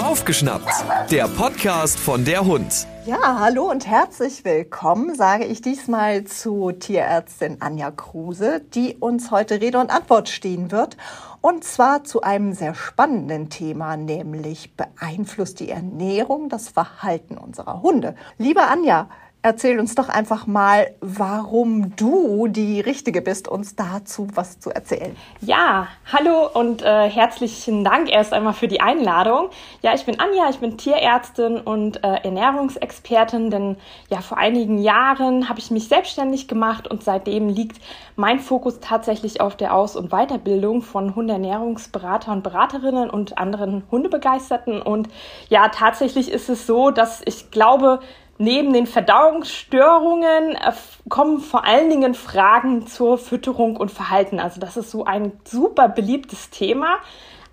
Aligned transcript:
Aufgeschnappt, 0.00 0.84
der 1.10 1.26
Podcast 1.26 1.98
von 1.98 2.24
der 2.24 2.44
Hund. 2.44 2.86
Ja, 3.04 3.40
hallo 3.40 3.68
und 3.68 3.84
herzlich 3.84 4.44
willkommen, 4.44 5.16
sage 5.16 5.44
ich 5.44 5.60
diesmal 5.60 6.22
zu 6.22 6.70
Tierärztin 6.70 7.56
Anja 7.58 7.90
Kruse, 7.90 8.60
die 8.60 8.94
uns 8.94 9.32
heute 9.32 9.60
Rede 9.60 9.80
und 9.80 9.90
Antwort 9.90 10.28
stehen 10.28 10.70
wird. 10.70 10.96
Und 11.40 11.64
zwar 11.64 12.04
zu 12.04 12.22
einem 12.22 12.52
sehr 12.52 12.76
spannenden 12.76 13.50
Thema, 13.50 13.96
nämlich 13.96 14.76
beeinflusst 14.76 15.58
die 15.58 15.70
Ernährung 15.70 16.48
das 16.48 16.68
Verhalten 16.68 17.38
unserer 17.38 17.82
Hunde. 17.82 18.14
Liebe 18.38 18.62
Anja, 18.62 19.08
Erzähl 19.42 19.80
uns 19.80 19.94
doch 19.94 20.10
einfach 20.10 20.46
mal, 20.46 20.90
warum 21.00 21.96
du 21.96 22.46
die 22.46 22.78
Richtige 22.78 23.22
bist, 23.22 23.48
uns 23.48 23.74
dazu 23.74 24.28
was 24.34 24.60
zu 24.60 24.68
erzählen. 24.68 25.16
Ja, 25.40 25.88
hallo 26.12 26.46
und 26.52 26.82
äh, 26.82 27.08
herzlichen 27.08 27.82
Dank 27.82 28.12
erst 28.12 28.34
einmal 28.34 28.52
für 28.52 28.68
die 28.68 28.82
Einladung. 28.82 29.48
Ja, 29.80 29.94
ich 29.94 30.04
bin 30.04 30.20
Anja, 30.20 30.50
ich 30.50 30.58
bin 30.58 30.76
Tierärztin 30.76 31.58
und 31.58 32.04
äh, 32.04 32.16
Ernährungsexpertin, 32.22 33.48
denn 33.48 33.76
ja, 34.10 34.20
vor 34.20 34.36
einigen 34.36 34.76
Jahren 34.76 35.48
habe 35.48 35.58
ich 35.58 35.70
mich 35.70 35.88
selbstständig 35.88 36.46
gemacht 36.46 36.86
und 36.86 37.02
seitdem 37.02 37.48
liegt 37.48 37.80
mein 38.16 38.40
Fokus 38.40 38.80
tatsächlich 38.80 39.40
auf 39.40 39.56
der 39.56 39.74
Aus- 39.74 39.96
und 39.96 40.10
Weiterbildung 40.10 40.82
von 40.82 41.14
Hundeernährungsberater 41.14 42.30
und 42.30 42.42
Beraterinnen 42.42 43.08
und 43.08 43.38
anderen 43.38 43.84
Hundebegeisterten. 43.90 44.82
Und 44.82 45.08
ja, 45.48 45.68
tatsächlich 45.68 46.30
ist 46.30 46.50
es 46.50 46.66
so, 46.66 46.90
dass 46.90 47.22
ich 47.24 47.50
glaube, 47.50 48.00
Neben 48.42 48.72
den 48.72 48.86
Verdauungsstörungen 48.86 50.54
äh, 50.54 50.72
kommen 51.10 51.40
vor 51.40 51.66
allen 51.66 51.90
Dingen 51.90 52.14
Fragen 52.14 52.86
zur 52.86 53.18
Fütterung 53.18 53.76
und 53.76 53.90
Verhalten. 53.90 54.40
Also 54.40 54.62
das 54.62 54.78
ist 54.78 54.90
so 54.90 55.04
ein 55.04 55.32
super 55.44 55.90
beliebtes 55.90 56.48
Thema, 56.48 57.00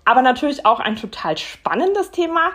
aber 0.06 0.22
natürlich 0.22 0.64
auch 0.64 0.80
ein 0.80 0.96
total 0.96 1.36
spannendes 1.36 2.10
Thema 2.10 2.52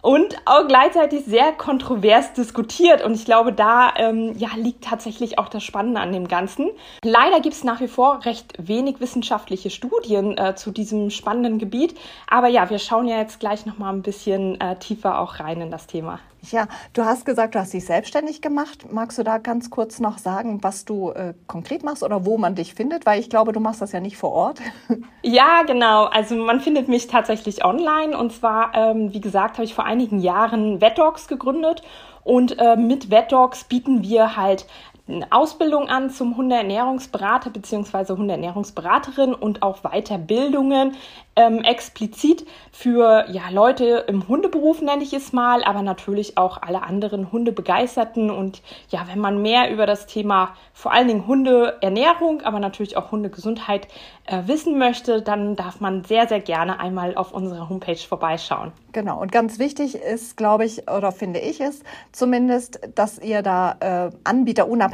und 0.00 0.34
auch 0.46 0.66
gleichzeitig 0.66 1.26
sehr 1.26 1.52
kontrovers 1.52 2.32
diskutiert. 2.32 3.04
Und 3.04 3.16
ich 3.16 3.26
glaube, 3.26 3.52
da 3.52 3.92
ähm, 3.96 4.32
ja, 4.38 4.48
liegt 4.56 4.84
tatsächlich 4.84 5.38
auch 5.38 5.50
das 5.50 5.62
Spannende 5.62 6.00
an 6.00 6.10
dem 6.10 6.26
Ganzen. 6.26 6.70
Leider 7.02 7.40
gibt 7.40 7.54
es 7.54 7.64
nach 7.64 7.82
wie 7.82 7.88
vor 7.88 8.24
recht 8.24 8.54
wenig 8.56 9.00
wissenschaftliche 9.00 9.68
Studien 9.68 10.38
äh, 10.38 10.54
zu 10.54 10.70
diesem 10.70 11.10
spannenden 11.10 11.58
Gebiet. 11.58 11.94
Aber 12.30 12.48
ja, 12.48 12.70
wir 12.70 12.78
schauen 12.78 13.08
ja 13.08 13.18
jetzt 13.18 13.40
gleich 13.40 13.66
noch 13.66 13.76
mal 13.76 13.92
ein 13.92 14.00
bisschen 14.00 14.58
äh, 14.58 14.76
tiefer 14.76 15.18
auch 15.18 15.38
rein 15.38 15.60
in 15.60 15.70
das 15.70 15.86
Thema. 15.86 16.18
Ja, 16.50 16.68
du 16.92 17.04
hast 17.04 17.24
gesagt, 17.24 17.54
du 17.54 17.58
hast 17.58 17.72
dich 17.72 17.84
selbstständig 17.84 18.42
gemacht. 18.42 18.92
Magst 18.92 19.18
du 19.18 19.22
da 19.22 19.38
ganz 19.38 19.70
kurz 19.70 20.00
noch 20.00 20.18
sagen, 20.18 20.62
was 20.62 20.84
du 20.84 21.10
äh, 21.10 21.34
konkret 21.46 21.82
machst 21.82 22.02
oder 22.02 22.26
wo 22.26 22.38
man 22.38 22.54
dich 22.54 22.74
findet? 22.74 23.06
Weil 23.06 23.20
ich 23.20 23.30
glaube, 23.30 23.52
du 23.52 23.60
machst 23.60 23.80
das 23.80 23.92
ja 23.92 24.00
nicht 24.00 24.16
vor 24.16 24.32
Ort. 24.32 24.60
Ja, 25.26 25.62
genau. 25.62 26.04
Also 26.04 26.36
man 26.36 26.60
findet 26.60 26.88
mich 26.88 27.06
tatsächlich 27.06 27.64
online. 27.64 28.16
Und 28.16 28.30
zwar, 28.30 28.74
ähm, 28.74 29.14
wie 29.14 29.22
gesagt, 29.22 29.54
habe 29.54 29.64
ich 29.64 29.74
vor 29.74 29.86
einigen 29.86 30.20
Jahren 30.20 30.82
VetDogs 30.82 31.28
gegründet. 31.28 31.82
Und 32.24 32.58
äh, 32.58 32.76
mit 32.76 33.10
VetDogs 33.10 33.64
bieten 33.64 34.02
wir 34.02 34.36
halt 34.36 34.66
eine 35.06 35.30
Ausbildung 35.32 35.88
an 35.88 36.08
zum 36.08 36.36
Hundeernährungsberater 36.36 37.50
bzw. 37.50 38.14
Hundeernährungsberaterin 38.14 39.34
und 39.34 39.62
auch 39.62 39.82
Weiterbildungen 39.82 40.96
ähm, 41.36 41.58
explizit 41.58 42.46
für 42.72 43.26
ja, 43.30 43.50
Leute 43.50 44.04
im 44.08 44.28
Hundeberuf, 44.28 44.80
nenne 44.80 45.02
ich 45.02 45.12
es 45.12 45.32
mal, 45.32 45.62
aber 45.64 45.82
natürlich 45.82 46.38
auch 46.38 46.62
alle 46.62 46.82
anderen 46.82 47.32
Hundebegeisterten. 47.32 48.30
Und 48.30 48.62
ja, 48.88 49.06
wenn 49.08 49.18
man 49.18 49.42
mehr 49.42 49.70
über 49.70 49.86
das 49.86 50.06
Thema 50.06 50.54
vor 50.72 50.92
allen 50.92 51.08
Dingen 51.08 51.26
Hundeernährung, 51.26 52.42
aber 52.42 52.60
natürlich 52.60 52.96
auch 52.96 53.10
Hundegesundheit 53.10 53.88
äh, 54.26 54.42
wissen 54.46 54.78
möchte, 54.78 55.22
dann 55.22 55.56
darf 55.56 55.80
man 55.80 56.04
sehr, 56.04 56.28
sehr 56.28 56.40
gerne 56.40 56.80
einmal 56.80 57.14
auf 57.16 57.32
unserer 57.32 57.68
Homepage 57.68 57.96
vorbeischauen. 57.96 58.72
Genau, 58.92 59.20
und 59.20 59.32
ganz 59.32 59.58
wichtig 59.58 59.96
ist, 59.96 60.36
glaube 60.36 60.64
ich, 60.64 60.88
oder 60.88 61.10
finde 61.10 61.40
ich 61.40 61.60
es 61.60 61.82
zumindest, 62.12 62.80
dass 62.94 63.18
ihr 63.18 63.42
da 63.42 63.76
äh, 63.80 64.10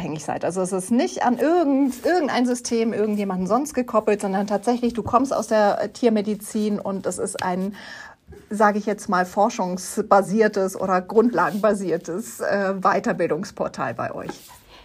anbieterunabhängig 0.01 0.25
seid. 0.25 0.45
Also 0.45 0.63
es 0.63 0.73
ist 0.73 0.91
nicht 0.91 1.23
an 1.23 1.39
irgend, 1.39 2.05
irgendein 2.05 2.47
System, 2.47 2.93
irgendjemanden 2.93 3.47
sonst 3.47 3.75
gekoppelt, 3.75 4.21
sondern 4.21 4.47
tatsächlich, 4.47 4.95
du 4.95 5.03
kommst 5.03 5.33
aus 5.33 5.47
der 5.47 5.93
Tiermedizin 5.93 6.79
und 6.79 7.07
es 7.07 7.19
ist 7.19 7.43
ein 7.43 7.75
sage 8.49 8.79
ich 8.79 8.87
jetzt 8.87 9.09
mal, 9.09 9.27
forschungsbasiertes 9.27 10.81
oder 10.81 11.01
grundlagenbasiertes 11.01 12.41
äh, 12.41 12.75
Weiterbildungsportal 12.81 13.95
bei 13.95 14.15
euch. 14.15 14.31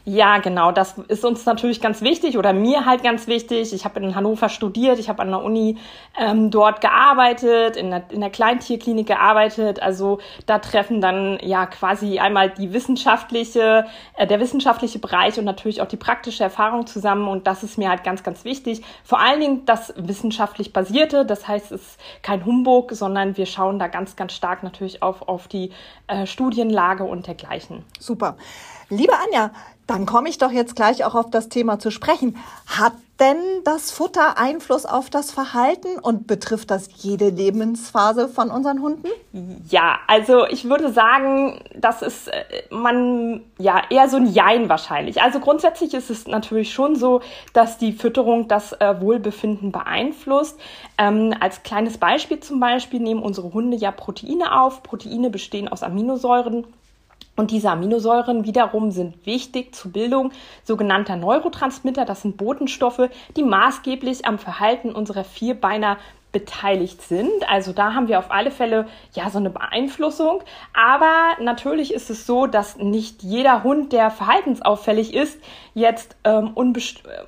Ja, 0.08 0.38
genau. 0.38 0.72
Das 0.72 1.00
ist 1.08 1.26
uns 1.26 1.48
natürlich 1.48 1.82
ganz 1.82 2.02
wichtig 2.02 2.38
oder 2.38 2.54
mir 2.54 2.86
halt 2.86 3.02
ganz 3.02 3.26
wichtig. 3.26 3.74
Ich 3.74 3.86
habe 3.86 4.00
in 4.00 4.16
Hannover 4.16 4.50
studiert, 4.50 5.00
ich 5.00 5.10
habe 5.10 5.24
an 5.24 5.32
der 5.32 5.42
Uni 5.42 5.80
ähm, 6.16 6.52
dort 6.52 6.80
gearbeitet, 6.80 7.76
in 7.76 7.90
der, 7.90 8.04
in 8.12 8.22
der 8.22 8.30
Kleintierklinik 8.30 9.08
gearbeitet. 9.08 9.82
Also 9.82 10.20
da 10.46 10.60
treffen 10.60 11.02
dann 11.02 11.40
ja 11.42 11.66
quasi 11.66 12.20
einmal 12.20 12.52
die 12.52 12.72
wissenschaftliche, 12.72 13.88
äh, 14.16 14.28
der 14.28 14.40
wissenschaftliche 14.40 15.00
Bereich 15.00 15.40
und 15.40 15.46
natürlich 15.46 15.82
auch 15.82 15.88
die 15.88 15.98
praktische 15.98 16.44
Erfahrung 16.44 16.86
zusammen. 16.86 17.28
Und 17.28 17.48
das 17.48 17.64
ist 17.64 17.80
mir 17.80 17.90
halt 17.90 18.04
ganz, 18.04 18.22
ganz 18.22 18.46
wichtig. 18.46 18.84
Vor 19.04 19.20
allen 19.20 19.40
Dingen 19.40 19.66
das 19.66 19.92
wissenschaftlich 19.98 20.72
basierte. 20.72 21.26
Das 21.26 21.48
heißt, 21.48 21.72
es 21.72 21.82
ist 21.82 22.00
kein 22.22 22.46
Humbug, 22.46 22.92
sondern 22.92 23.38
wir 23.38 23.48
schauen 23.48 23.80
da 23.80 23.88
ganz, 23.88 24.16
ganz 24.16 24.34
stark 24.34 24.62
natürlich 24.62 25.02
auf, 25.02 25.28
auf 25.28 25.48
die 25.48 25.72
äh, 26.06 26.28
Studienlage 26.28 27.06
und 27.06 27.26
dergleichen. 27.26 27.84
Super. 28.00 28.38
Liebe 28.90 29.14
Anja, 29.14 29.50
dann 29.88 30.06
komme 30.06 30.30
ich 30.30 30.38
doch 30.38 30.52
jetzt 30.52 30.76
gleich 30.76 31.06
auch 31.06 31.16
auf 31.16 31.30
das 31.30 31.50
Thema 31.50 31.80
zu 31.80 31.92
sprechen. 31.92 32.38
Hat 32.68 32.94
denn 33.20 33.38
das 33.64 33.92
Futter 33.92 34.38
Einfluss 34.38 34.86
auf 34.86 35.10
das 35.10 35.32
Verhalten 35.32 36.00
und 36.02 36.28
betrifft 36.28 36.70
das 36.70 36.90
jede 36.98 37.30
Lebensphase 37.30 38.28
von 38.28 38.52
unseren 38.52 38.82
Hunden? 38.82 39.08
Ja, 39.70 40.00
also 40.08 40.46
ich 40.48 40.66
würde 40.66 40.92
sagen, 40.92 41.62
das 41.76 42.02
ist 42.02 42.28
äh, 42.28 42.44
man 42.72 43.42
ja 43.58 43.82
eher 43.90 44.10
so 44.10 44.18
ein 44.18 44.26
Jein 44.26 44.68
wahrscheinlich. 44.68 45.22
Also 45.22 45.40
grundsätzlich 45.40 45.94
ist 45.94 46.10
es 46.10 46.28
natürlich 46.28 46.74
schon 46.74 46.98
so, 46.98 47.22
dass 47.54 47.78
die 47.78 47.94
Fütterung 47.94 48.50
das 48.50 48.74
äh, 48.74 49.00
Wohlbefinden 49.00 49.72
beeinflusst. 49.72 50.60
Ähm, 50.98 51.34
als 51.40 51.64
kleines 51.64 51.98
Beispiel 51.98 52.42
zum 52.42 52.60
Beispiel 52.60 53.00
nehmen 53.00 53.24
unsere 53.24 53.54
Hunde 53.54 53.78
ja 53.78 53.92
Proteine 53.92 54.60
auf. 54.60 54.84
Proteine 54.84 55.30
bestehen 55.30 55.70
aus 55.70 55.84
Aminosäuren 55.84 56.66
und 57.36 57.52
diese 57.52 57.70
Aminosäuren 57.70 58.46
wiederum 58.46 58.92
sind 58.92 59.26
wichtig 59.26 59.76
zur 59.76 59.92
Bildung 59.92 60.32
sogenannter 60.64 61.18
Neurotransmitter. 61.18 62.06
Das 62.06 62.22
sind 62.22 62.38
Botenstoffe, 62.38 63.10
die 63.36 63.44
maßgeblich 63.44 64.26
am 64.26 64.40
Verhalten 64.40 64.92
unserer 64.92 65.24
Vierbeiner 65.24 65.98
beteiligt 66.36 67.02
sind. 67.02 67.50
Also 67.50 67.72
da 67.72 67.94
haben 67.94 68.10
wir 68.10 68.20
auf 68.20 68.30
alle 68.30 68.52
Fälle 68.52 68.88
ja 69.14 69.30
so 69.30 69.38
eine 69.38 69.50
Beeinflussung. 69.50 70.44
Aber 70.74 71.42
natürlich 71.42 71.94
ist 71.94 72.10
es 72.10 72.28
so, 72.28 72.46
dass 72.46 72.76
nicht 72.76 73.24
jeder 73.24 73.64
Hund, 73.64 73.94
der 73.94 74.12
verhaltensauffällig 74.12 75.14
ist, 75.14 75.40
jetzt 75.76 76.18
ähm, 76.26 76.52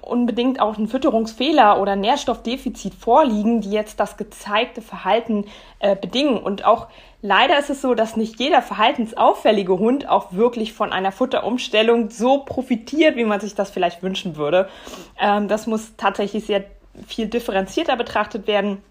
unbedingt 0.01 0.59
auch 0.59 0.77
einen 0.77 0.89
Fütterungsfehler 0.89 1.79
oder 1.79 1.95
Nährstoffdefizit 1.95 2.95
vorliegen, 2.95 3.61
die 3.61 3.71
jetzt 3.71 4.01
das 4.01 4.17
gezeigte 4.17 4.81
Verhalten 4.81 5.45
äh, 5.79 5.95
bedingen. 5.95 6.37
Und 6.37 6.65
auch 6.65 6.87
leider 7.21 7.57
ist 7.57 7.69
es 7.69 7.81
so, 7.81 7.93
dass 7.93 8.17
nicht 8.17 8.41
jeder 8.41 8.61
verhaltensauffällige 8.61 9.79
Hund 9.79 10.09
auch 10.09 10.33
wirklich 10.33 10.73
von 10.73 10.91
einer 10.91 11.13
Futterumstellung 11.13 12.09
so 12.09 12.39
profitiert, 12.39 13.15
wie 13.15 13.23
man 13.23 13.39
sich 13.39 13.55
das 13.55 13.69
vielleicht 13.69 14.03
wünschen 14.03 14.35
würde. 14.35 14.67
Ähm, 15.17 15.47
das 15.47 15.65
muss 15.65 15.95
tatsächlich 15.95 16.45
sehr 16.45 16.65
viel 17.05 17.27
differenzierter 17.27 17.95
betrachtet 17.95 18.47
werden. 18.47 18.81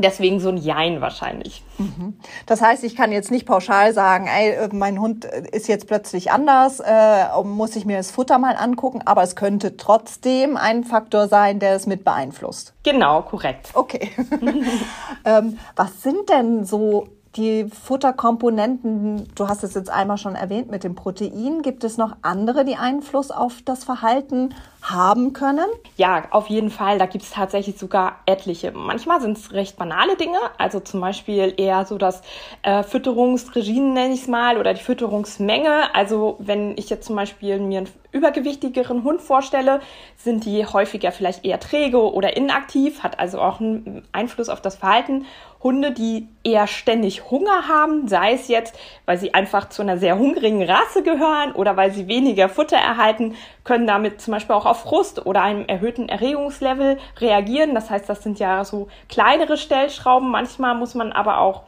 Deswegen 0.00 0.40
so 0.40 0.48
ein 0.48 0.56
Jein 0.56 1.00
wahrscheinlich. 1.00 1.62
Mhm. 1.78 2.18
Das 2.46 2.60
heißt, 2.60 2.84
ich 2.84 2.96
kann 2.96 3.12
jetzt 3.12 3.30
nicht 3.30 3.46
pauschal 3.46 3.92
sagen, 3.92 4.26
ey, 4.26 4.50
äh, 4.50 4.68
mein 4.72 5.00
Hund 5.00 5.24
ist 5.24 5.68
jetzt 5.68 5.86
plötzlich 5.86 6.30
anders, 6.30 6.80
äh, 6.80 7.26
muss 7.44 7.76
ich 7.76 7.84
mir 7.84 7.96
das 7.96 8.10
Futter 8.10 8.38
mal 8.38 8.56
angucken, 8.56 9.02
aber 9.04 9.22
es 9.22 9.36
könnte 9.36 9.76
trotzdem 9.76 10.56
ein 10.56 10.84
Faktor 10.84 11.28
sein, 11.28 11.58
der 11.58 11.74
es 11.74 11.86
mit 11.86 12.04
beeinflusst. 12.04 12.74
Genau, 12.82 13.22
korrekt. 13.22 13.70
Okay. 13.74 14.10
ähm, 15.24 15.58
was 15.76 16.02
sind 16.02 16.28
denn 16.28 16.64
so 16.64 17.08
die 17.36 17.66
Futterkomponenten, 17.66 19.28
du 19.34 19.48
hast 19.48 19.62
es 19.62 19.74
jetzt 19.74 19.90
einmal 19.90 20.18
schon 20.18 20.34
erwähnt 20.34 20.70
mit 20.70 20.82
dem 20.82 20.96
Protein, 20.96 21.62
gibt 21.62 21.84
es 21.84 21.96
noch 21.96 22.16
andere, 22.22 22.64
die 22.64 22.76
Einfluss 22.76 23.30
auf 23.30 23.62
das 23.64 23.84
Verhalten 23.84 24.54
haben 24.82 25.32
können? 25.32 25.66
Ja, 25.96 26.24
auf 26.30 26.48
jeden 26.48 26.70
Fall. 26.70 26.98
Da 26.98 27.06
gibt 27.06 27.24
es 27.24 27.30
tatsächlich 27.30 27.78
sogar 27.78 28.20
etliche. 28.26 28.72
Manchmal 28.72 29.20
sind 29.20 29.36
es 29.36 29.52
recht 29.52 29.76
banale 29.76 30.16
Dinge, 30.16 30.38
also 30.58 30.80
zum 30.80 31.00
Beispiel 31.00 31.54
eher 31.56 31.84
so 31.84 31.98
das 31.98 32.22
äh, 32.62 32.82
Fütterungsregime, 32.82 33.92
nenne 33.92 34.14
ich 34.14 34.22
es 34.22 34.28
mal, 34.28 34.58
oder 34.58 34.74
die 34.74 34.82
Fütterungsmenge. 34.82 35.94
Also 35.94 36.36
wenn 36.38 36.76
ich 36.78 36.90
jetzt 36.90 37.06
zum 37.06 37.16
Beispiel 37.16 37.58
mir 37.58 37.78
einen 37.78 37.88
übergewichtigeren 38.12 39.04
Hund 39.04 39.20
vorstelle, 39.20 39.80
sind 40.16 40.44
die 40.44 40.66
häufiger 40.66 41.12
vielleicht 41.12 41.44
eher 41.44 41.60
träge 41.60 42.00
oder 42.12 42.36
inaktiv, 42.36 43.02
hat 43.02 43.20
also 43.20 43.40
auch 43.40 43.60
einen 43.60 44.02
Einfluss 44.12 44.48
auf 44.48 44.60
das 44.60 44.76
Verhalten. 44.76 45.26
Hunde, 45.62 45.92
die 45.92 46.26
eher 46.42 46.66
ständig 46.66 47.30
Hunger 47.30 47.68
haben, 47.68 48.08
sei 48.08 48.32
es 48.32 48.48
jetzt, 48.48 48.78
weil 49.04 49.18
sie 49.18 49.34
einfach 49.34 49.68
zu 49.68 49.82
einer 49.82 49.98
sehr 49.98 50.18
hungrigen 50.18 50.62
Rasse 50.62 51.02
gehören 51.02 51.52
oder 51.52 51.76
weil 51.76 51.92
sie 51.92 52.08
weniger 52.08 52.48
Futter 52.48 52.78
erhalten, 52.78 53.36
können 53.62 53.86
damit 53.86 54.22
zum 54.22 54.32
Beispiel 54.32 54.56
auch 54.56 54.64
auf 54.70 54.82
Frust 54.82 55.26
oder 55.26 55.42
einem 55.42 55.66
erhöhten 55.66 56.08
Erregungslevel 56.08 56.98
reagieren. 57.18 57.74
Das 57.74 57.90
heißt, 57.90 58.08
das 58.08 58.22
sind 58.22 58.38
ja 58.38 58.64
so 58.64 58.88
kleinere 59.08 59.56
Stellschrauben. 59.56 60.30
Manchmal 60.30 60.74
muss 60.76 60.94
man 60.94 61.12
aber 61.12 61.38
auch 61.38 61.64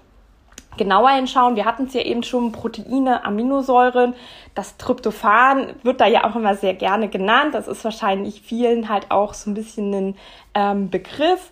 genauer 0.76 1.10
hinschauen. 1.10 1.56
Wir 1.56 1.64
hatten 1.64 1.84
es 1.84 1.94
ja 1.94 2.02
eben 2.02 2.22
schon, 2.22 2.52
Proteine, 2.52 3.24
Aminosäuren. 3.24 4.14
Das 4.54 4.76
Tryptophan 4.76 5.74
wird 5.82 6.00
da 6.00 6.06
ja 6.06 6.24
auch 6.24 6.36
immer 6.36 6.54
sehr 6.54 6.74
gerne 6.74 7.08
genannt. 7.08 7.54
Das 7.54 7.68
ist 7.68 7.84
wahrscheinlich 7.84 8.40
vielen 8.40 8.88
halt 8.88 9.10
auch 9.10 9.34
so 9.34 9.50
ein 9.50 9.54
bisschen 9.54 9.92
ein 9.92 10.16
ähm, 10.54 10.90
Begriff. 10.90 11.50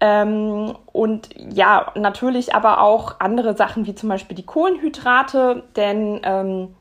Ähm, 0.00 0.74
und 0.92 1.30
ja, 1.36 1.92
natürlich 1.96 2.54
aber 2.54 2.82
auch 2.82 3.16
andere 3.20 3.56
Sachen 3.56 3.86
wie 3.86 3.94
zum 3.94 4.08
Beispiel 4.08 4.36
die 4.36 4.46
Kohlenhydrate, 4.46 5.64
denn 5.74 6.20
ähm, 6.22 6.74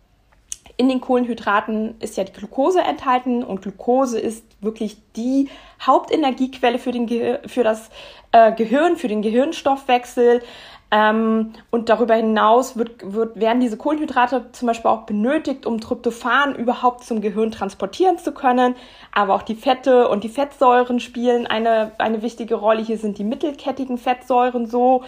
in 0.78 0.90
den 0.90 1.02
Kohlenhydraten 1.02 1.96
ist 2.00 2.18
ja 2.18 2.24
die 2.24 2.32
Glucose 2.32 2.80
enthalten 2.82 3.44
und 3.44 3.64
Glucose 3.64 4.20
ist 4.20 4.46
wirklich 4.62 4.98
die 5.16 5.50
Hauptenergiequelle 5.82 6.78
für, 6.78 6.92
den 6.92 7.08
Ge 7.08 7.40
für 7.48 7.64
das 7.64 7.90
äh, 8.32 8.52
Gehirn, 8.54 8.96
für 8.96 9.08
den 9.08 9.24
Gehirnstoffwechsel. 9.24 10.42
Ähm, 10.90 11.52
und 11.70 11.90
darüber 11.90 12.14
hinaus 12.14 12.78
wird, 12.78 13.14
wird, 13.14 13.38
werden 13.38 13.60
diese 13.60 13.76
Kohlenhydrate 13.76 14.46
zum 14.54 14.68
Beispiel 14.68 14.90
auch 14.90 15.02
benötigt, 15.02 15.66
um 15.66 15.82
Tryptophan 15.82 16.56
überhaupt 16.56 17.04
zum 17.04 17.20
Gehirn 17.20 17.52
transportieren 17.52 18.20
zu 18.20 18.32
können. 18.32 18.76
Aber 19.12 19.34
auch 19.36 19.42
die 19.42 19.56
Fette 19.56 20.08
und 20.08 20.24
die 20.24 20.30
Fettsäuren 20.30 21.02
spielen 21.02 21.46
eine, 21.46 21.92
eine 21.98 22.22
wichtige 22.22 22.56
Rolle. 22.56 22.82
Hier 22.82 22.98
sind 22.98 23.18
die 23.18 23.26
mittelkettigen 23.26 23.98
Fettsäuren 23.98 24.66
so 24.66 25.04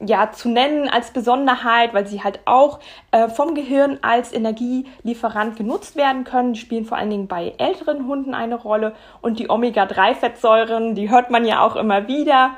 ja, 0.00 0.30
zu 0.30 0.48
nennen 0.48 0.88
als 0.88 1.10
Besonderheit, 1.10 1.92
weil 1.92 2.06
sie 2.06 2.22
halt 2.22 2.40
auch 2.44 2.78
äh, 3.10 3.28
vom 3.28 3.54
Gehirn 3.54 3.98
als 4.02 4.32
Energielieferant 4.32 5.56
genutzt 5.56 5.96
werden 5.96 6.24
können. 6.24 6.52
Die 6.52 6.60
spielen 6.60 6.84
vor 6.84 6.98
allen 6.98 7.10
Dingen 7.10 7.26
bei 7.26 7.54
älteren 7.58 8.06
Hunden 8.06 8.34
eine 8.34 8.54
Rolle. 8.54 8.94
Und 9.20 9.38
die 9.38 9.50
Omega-3-Fettsäuren, 9.50 10.94
die 10.94 11.10
hört 11.10 11.30
man 11.30 11.44
ja 11.44 11.62
auch 11.64 11.76
immer 11.76 12.06
wieder 12.06 12.52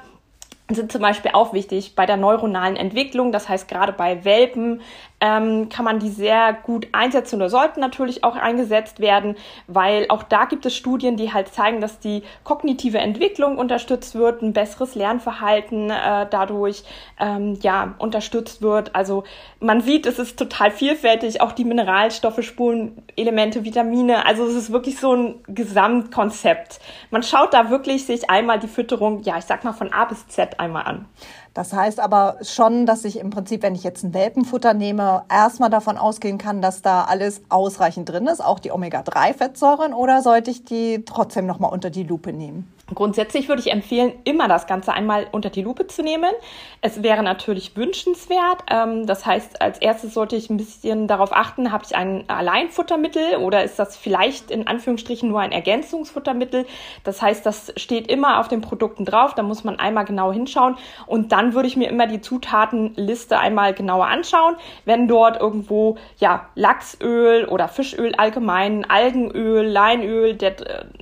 sind 0.75 0.93
zum 0.93 1.03
Beispiel 1.03 1.33
auch 1.35 1.53
wichtig 1.53 1.95
bei 1.95 2.07
der 2.07 2.17
neuronalen 2.17 2.77
Entwicklung. 2.77 3.33
Das 3.33 3.49
heißt, 3.49 3.69
gerade 3.69 3.93
bei 3.93 4.25
Welpen 4.25 4.83
ähm, 5.20 5.69
kann 5.69 5.84
man 5.84 5.99
die 5.99 6.08
sehr 6.08 6.52
gut 6.52 6.88
einsetzen 6.93 7.37
oder 7.37 7.50
sollten 7.50 7.81
natürlich 7.81 8.25
auch 8.25 8.37
eingesetzt 8.37 9.00
werden, 9.00 9.37
weil 9.67 10.06
auch 10.08 10.22
da 10.22 10.46
gibt 10.46 10.64
es 10.67 10.75
Studien, 10.75 11.17
die 11.17 11.32
halt 11.32 11.49
zeigen, 11.49 11.81
dass 11.81 12.00
die 12.00 12.22
kognitive 12.44 12.99
Entwicklung 12.99 13.58
unterstützt 13.58 14.14
wird, 14.14 14.43
ein 14.43 14.52
besseres 14.52 14.94
Lernverhalten 14.94 15.90
äh, 15.90 16.26
dadurch 16.31 16.84
ähm, 17.19 17.58
ja 17.61 17.94
unterstützt 17.99 18.62
wird. 18.62 18.94
Also 18.94 19.25
man 19.61 19.82
sieht, 19.82 20.06
es 20.06 20.19
ist 20.19 20.38
total 20.38 20.70
vielfältig, 20.70 21.40
auch 21.40 21.52
die 21.52 21.64
Mineralstoffe, 21.64 22.43
Spurenelemente, 22.43 23.64
Vitamine. 23.64 24.25
Also 24.25 24.46
es 24.46 24.55
ist 24.55 24.72
wirklich 24.72 24.99
so 24.99 25.14
ein 25.14 25.34
Gesamtkonzept. 25.49 26.81
Man 27.11 27.22
schaut 27.22 27.52
da 27.52 27.70
wirklich 27.70 28.06
sich 28.06 28.31
einmal 28.31 28.58
die 28.58 28.69
Fütterung, 28.69 29.22
ja, 29.22 29.37
ich 29.37 29.44
sag 29.44 29.64
mal 29.64 29.72
von 29.72 29.93
A 29.93 30.06
bis 30.06 30.26
Z 30.28 30.58
einmal 30.58 30.84
an. 30.84 31.06
Das 31.55 31.73
heißt 31.73 31.99
aber 31.99 32.37
schon, 32.43 32.87
dass 32.87 33.05
ich 33.05 33.19
im 33.19 33.31
Prinzip, 33.31 33.62
wenn 33.62 33.75
ich 33.75 33.82
jetzt 33.82 34.05
ein 34.05 34.14
Welpenfutter 34.14 34.73
nehme, 34.73 35.25
erstmal 35.29 35.70
davon 35.70 35.99
ausgehen 35.99 36.38
kann, 36.38 36.62
dass 36.62 36.81
da 36.81 37.05
alles 37.05 37.43
ausreichend 37.49 38.08
drin 38.08 38.29
ist, 38.29 38.44
auch 38.44 38.61
die 38.61 38.70
Omega-3-Fettsäuren, 38.70 39.93
oder 39.93 40.23
sollte 40.23 40.50
ich 40.50 40.64
die 40.64 41.05
trotzdem 41.05 41.47
nochmal 41.47 41.73
unter 41.73 41.91
die 41.91 42.05
Lupe 42.05 42.32
nehmen? 42.32 42.73
Grundsätzlich 42.95 43.49
würde 43.49 43.63
ich 43.63 43.71
empfehlen, 43.71 44.13
immer 44.25 44.49
das 44.49 44.67
Ganze 44.67 44.93
einmal 44.93 45.27
unter 45.33 45.51
die 45.51 45.63
Lupe 45.63 45.87
zu 45.87 46.03
nehmen. 46.03 46.31
Es 46.81 47.03
wäre 47.03 47.23
natürlich 47.23 47.77
wünschenswert. 47.77 48.65
Ähm, 48.69 49.07
das 49.07 49.27
heißt, 49.27 49.63
als 49.63 49.79
erstes 49.79 50.15
sollte 50.15 50.37
ich 50.37 50.51
ein 50.51 50.57
bisschen 50.57 51.07
darauf 51.07 51.33
achten, 51.33 51.73
habe 51.73 51.85
ich 51.85 51.95
ein 51.95 52.25
Alleinfuttermittel 52.29 53.37
oder 53.37 53.63
ist 53.63 53.79
das 53.79 53.97
vielleicht 53.97 54.51
in 54.51 54.67
Anführungsstrichen 54.67 55.29
nur 55.29 55.41
ein 55.41 55.53
Ergänzungsfuttermittel? 55.53 56.67
Das 57.05 57.23
heißt, 57.23 57.47
das 57.47 57.73
steht 57.77 58.11
immer 58.11 58.41
auf 58.41 58.49
den 58.49 58.61
Produkten 58.61 59.05
drauf. 59.05 59.35
Da 59.35 59.43
muss 59.43 59.63
man 59.63 59.79
einmal 59.79 60.05
genau 60.05 60.33
hinschauen. 60.33 60.77
Und 61.07 61.33
dann 61.33 61.55
würde 61.55 61.69
ich 61.69 61.77
mir 61.77 61.89
immer 61.89 62.07
die 62.07 62.21
Zutatenliste 62.21 63.39
einmal 63.39 63.75
genauer 63.75 64.07
anschauen. 64.07 64.57
Wenn 64.85 65.07
dort 65.07 65.41
irgendwo 65.41 65.97
ja 66.19 66.49
Lachsöl 66.55 67.45
oder 67.45 67.69
Fischöl 67.69 68.15
allgemein, 68.17 68.89
Algenöl, 68.89 69.67
Leinöl 69.67 70.37
äh, 70.41 70.55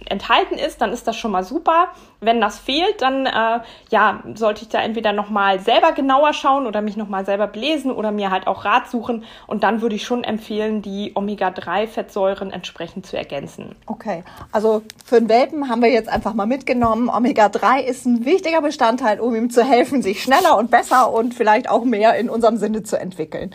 enthalten 0.07 0.55
ist, 0.55 0.81
dann 0.81 0.93
ist 0.93 1.07
das 1.07 1.17
schon 1.17 1.31
mal 1.31 1.45
super. 1.45 1.78
Wenn 2.21 2.41
das 2.41 2.59
fehlt, 2.59 3.01
dann 3.01 3.27
äh, 3.27 3.61
ja, 3.91 4.23
sollte 4.35 4.63
ich 4.63 4.69
da 4.69 4.81
entweder 4.81 5.13
nochmal 5.13 5.61
selber 5.61 5.93
genauer 5.93 6.33
schauen 6.33 6.67
oder 6.67 6.83
mich 6.83 6.97
nochmal 6.97 7.25
selber 7.25 7.47
belesen 7.47 7.91
oder 7.93 8.11
mir 8.11 8.31
halt 8.31 8.47
auch 8.47 8.65
Rat 8.65 8.91
suchen. 8.91 9.25
Und 9.47 9.63
dann 9.63 9.81
würde 9.83 9.95
ich 9.95 10.05
schon 10.05 10.25
empfehlen, 10.25 10.83
die 10.83 11.13
Omega-3-Fettsäuren 11.15 12.51
entsprechend 12.51 13.07
zu 13.07 13.17
ergänzen. 13.17 13.77
Okay, 13.87 14.25
also 14.53 14.83
für 15.05 15.21
den 15.21 15.29
Welpen 15.29 15.69
haben 15.69 15.83
wir 15.83 15.91
jetzt 15.91 16.09
einfach 16.09 16.35
mal 16.35 16.47
mitgenommen. 16.47 17.09
Omega-3 17.09 17.83
ist 17.83 18.07
ein 18.07 18.25
wichtiger 18.25 18.63
Bestandteil, 18.63 19.21
um 19.21 19.35
ihm 19.35 19.51
zu 19.51 19.65
helfen, 19.65 20.03
sich 20.03 20.23
schneller 20.23 20.59
und 20.59 20.71
besser 20.71 21.13
und 21.13 21.35
vielleicht 21.35 21.71
auch 21.71 21.85
mehr 21.85 22.15
in 22.17 22.29
unserem 22.29 22.57
Sinne 22.57 22.83
zu 22.83 22.99
entwickeln. 22.99 23.55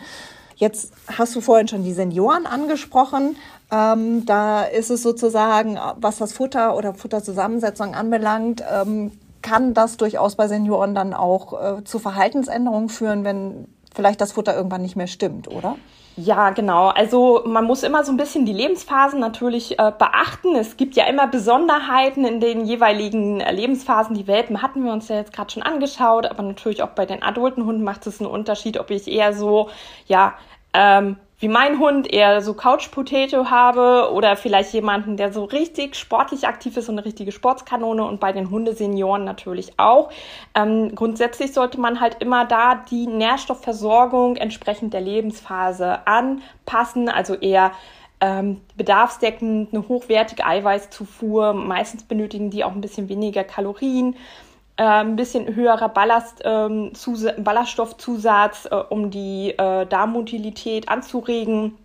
Jetzt 0.56 0.92
hast 1.18 1.34
du 1.34 1.40
vorhin 1.40 1.68
schon 1.68 1.82
die 1.82 1.92
Senioren 1.92 2.46
angesprochen. 2.46 3.36
Ähm, 3.74 4.24
da 4.24 4.62
ist 4.62 4.90
es 4.90 5.02
sozusagen, 5.02 5.78
was 5.96 6.18
das 6.18 6.32
Futter 6.32 6.76
oder 6.76 6.94
Futterzusammensetzung 6.94 7.94
anbelangt, 7.94 8.62
ähm, 8.70 9.10
kann 9.42 9.74
das 9.74 9.96
durchaus 9.96 10.36
bei 10.36 10.48
Senioren 10.48 10.94
dann 10.94 11.12
auch 11.12 11.78
äh, 11.78 11.84
zu 11.84 11.98
Verhaltensänderungen 11.98 12.88
führen, 12.88 13.24
wenn 13.24 13.66
vielleicht 13.94 14.20
das 14.20 14.32
Futter 14.32 14.56
irgendwann 14.56 14.82
nicht 14.82 14.96
mehr 14.96 15.06
stimmt, 15.06 15.48
oder? 15.48 15.76
Ja, 16.16 16.50
genau. 16.50 16.88
Also 16.88 17.42
man 17.44 17.64
muss 17.64 17.82
immer 17.82 18.04
so 18.04 18.12
ein 18.12 18.16
bisschen 18.16 18.46
die 18.46 18.52
Lebensphasen 18.52 19.18
natürlich 19.18 19.78
äh, 19.80 19.92
beachten. 19.98 20.54
Es 20.54 20.76
gibt 20.76 20.94
ja 20.94 21.06
immer 21.06 21.26
Besonderheiten 21.26 22.24
in 22.24 22.38
den 22.38 22.64
jeweiligen 22.66 23.40
äh, 23.40 23.52
Lebensphasen. 23.52 24.14
Die 24.14 24.28
Welpen 24.28 24.62
hatten 24.62 24.84
wir 24.84 24.92
uns 24.92 25.08
ja 25.08 25.16
jetzt 25.16 25.32
gerade 25.32 25.50
schon 25.50 25.64
angeschaut, 25.64 26.26
aber 26.26 26.44
natürlich 26.44 26.84
auch 26.84 26.90
bei 26.90 27.04
den 27.04 27.22
adulten 27.24 27.66
Hunden 27.66 27.82
macht 27.82 28.06
es 28.06 28.20
einen 28.20 28.30
Unterschied, 28.30 28.78
ob 28.78 28.90
ich 28.90 29.08
eher 29.08 29.34
so, 29.34 29.68
ja, 30.06 30.34
ähm, 30.72 31.16
wie 31.44 31.48
mein 31.48 31.78
Hund 31.78 32.10
eher 32.10 32.40
so 32.40 32.54
Couch 32.54 32.90
Potato 32.90 33.50
habe 33.50 34.10
oder 34.14 34.34
vielleicht 34.34 34.72
jemanden, 34.72 35.18
der 35.18 35.30
so 35.30 35.44
richtig 35.44 35.94
sportlich 35.94 36.48
aktiv 36.48 36.74
ist 36.78 36.88
und 36.88 36.94
eine 36.94 37.04
richtige 37.04 37.32
Sportskanone 37.32 38.02
und 38.02 38.18
bei 38.18 38.32
den 38.32 38.48
Hundesenioren 38.48 39.24
natürlich 39.24 39.78
auch. 39.78 40.08
Ähm, 40.54 40.94
grundsätzlich 40.94 41.52
sollte 41.52 41.78
man 41.78 42.00
halt 42.00 42.22
immer 42.22 42.46
da 42.46 42.76
die 42.90 43.06
Nährstoffversorgung 43.06 44.36
entsprechend 44.36 44.94
der 44.94 45.02
Lebensphase 45.02 46.06
anpassen, 46.06 47.10
also 47.10 47.34
eher 47.34 47.72
ähm, 48.22 48.62
bedarfsdeckend 48.78 49.74
eine 49.74 49.86
hochwertige 49.86 50.46
Eiweißzufuhr. 50.46 51.52
Meistens 51.52 52.04
benötigen 52.04 52.48
die 52.48 52.64
auch 52.64 52.72
ein 52.72 52.80
bisschen 52.80 53.10
weniger 53.10 53.44
Kalorien 53.44 54.16
äh, 54.76 54.82
ein 54.82 55.16
bisschen 55.16 55.54
höherer 55.54 55.88
Ballast, 55.88 56.42
ähm, 56.44 56.92
Ballaststoffzusatz, 57.38 58.68
äh, 58.70 58.74
um 58.74 59.10
die 59.10 59.50
äh, 59.50 59.86
Darmmotilität 59.86 60.88
anzuregen 60.88 61.78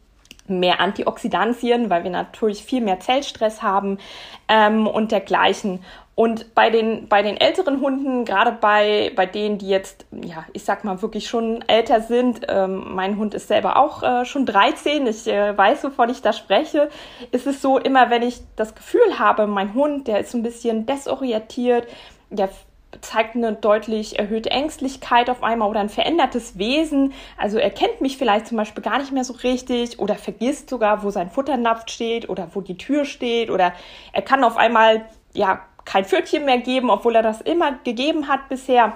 mehr 0.50 0.79
Antioxidantien, 0.81 1.89
weil 1.89 2.03
wir 2.03 2.12
natürlich 2.12 2.63
viel 2.63 2.81
mehr 2.81 3.00
Zellstress 3.00 3.62
haben 3.62 4.00
ähm, 4.48 4.88
und 4.88 5.12
dergleichen. 5.12 5.84
Und 6.15 6.53
bei 6.53 6.69
den, 6.69 7.08
bei 7.08 7.22
den 7.22 7.38
älteren 7.38 7.79
Hunden, 7.79 8.25
gerade 8.25 8.51
bei, 8.51 9.13
bei 9.15 9.25
denen, 9.25 9.58
die 9.58 9.69
jetzt, 9.69 10.05
ja, 10.12 10.43
ich 10.51 10.65
sag 10.65 10.84
mal, 10.84 11.01
wirklich 11.01 11.29
schon 11.29 11.63
älter 11.67 12.01
sind, 12.01 12.41
ähm, 12.50 12.93
mein 12.93 13.15
Hund 13.15 13.34
ist 13.34 13.48
selber 13.48 13.77
auch 13.77 14.03
äh, 14.03 14.25
schon 14.25 14.46
13, 14.46 15.08
ich 15.08 15.27
äh, 15.27 15.58
weiß, 15.58 15.86
wovon 15.86 16.10
ich 16.10 16.22
da 16.22 16.34
spreche, 16.34 16.89
ist 17.31 17.48
es 17.48 17.62
so, 17.62 17.77
immer 17.77 18.10
wenn 18.10 18.24
ich 18.24 18.41
das 18.58 18.75
Gefühl 18.75 19.17
habe, 19.17 19.48
mein 19.48 19.74
Hund, 19.74 20.10
der 20.10 20.19
ist 20.19 20.34
ein 20.34 20.43
bisschen 20.43 20.86
desorientiert, 20.86 21.88
der 22.29 22.50
zeigt 23.01 23.36
eine 23.36 23.53
deutlich 23.53 24.17
erhöhte 24.19 24.51
Ängstlichkeit 24.51 25.29
auf 25.29 25.43
einmal 25.43 25.69
oder 25.69 25.79
ein 25.79 25.89
verändertes 25.89 26.58
Wesen. 26.58 27.13
Also 27.38 27.58
er 27.58 27.69
kennt 27.69 28.01
mich 28.01 28.17
vielleicht 28.17 28.48
zum 28.48 28.58
Beispiel 28.58 28.84
gar 28.84 29.00
nicht 29.00 29.12
mehr 29.12 29.24
so 29.24 29.34
richtig 29.34 30.00
oder 30.00 30.15
vergisst 30.15 30.69
sogar, 30.69 31.03
wo 31.03 31.10
sein 31.10 31.29
Futternapf 31.29 31.89
steht 31.89 32.29
oder 32.29 32.50
wo 32.53 32.62
die 32.62 32.77
Tür 32.77 33.05
steht 33.05 33.51
oder 33.51 33.74
er 34.12 34.22
kann 34.22 34.43
auf 34.43 34.58
einmal 34.58 35.05
ja 35.34 35.62
kein 35.86 36.05
Pfötchen 36.05 36.46
mehr 36.46 36.60
geben, 36.60 36.89
obwohl 36.89 37.15
er 37.15 37.24
das 37.24 37.41
immer 37.41 37.74
gegeben 37.84 38.27
hat 38.27 38.50
bisher. 38.50 38.93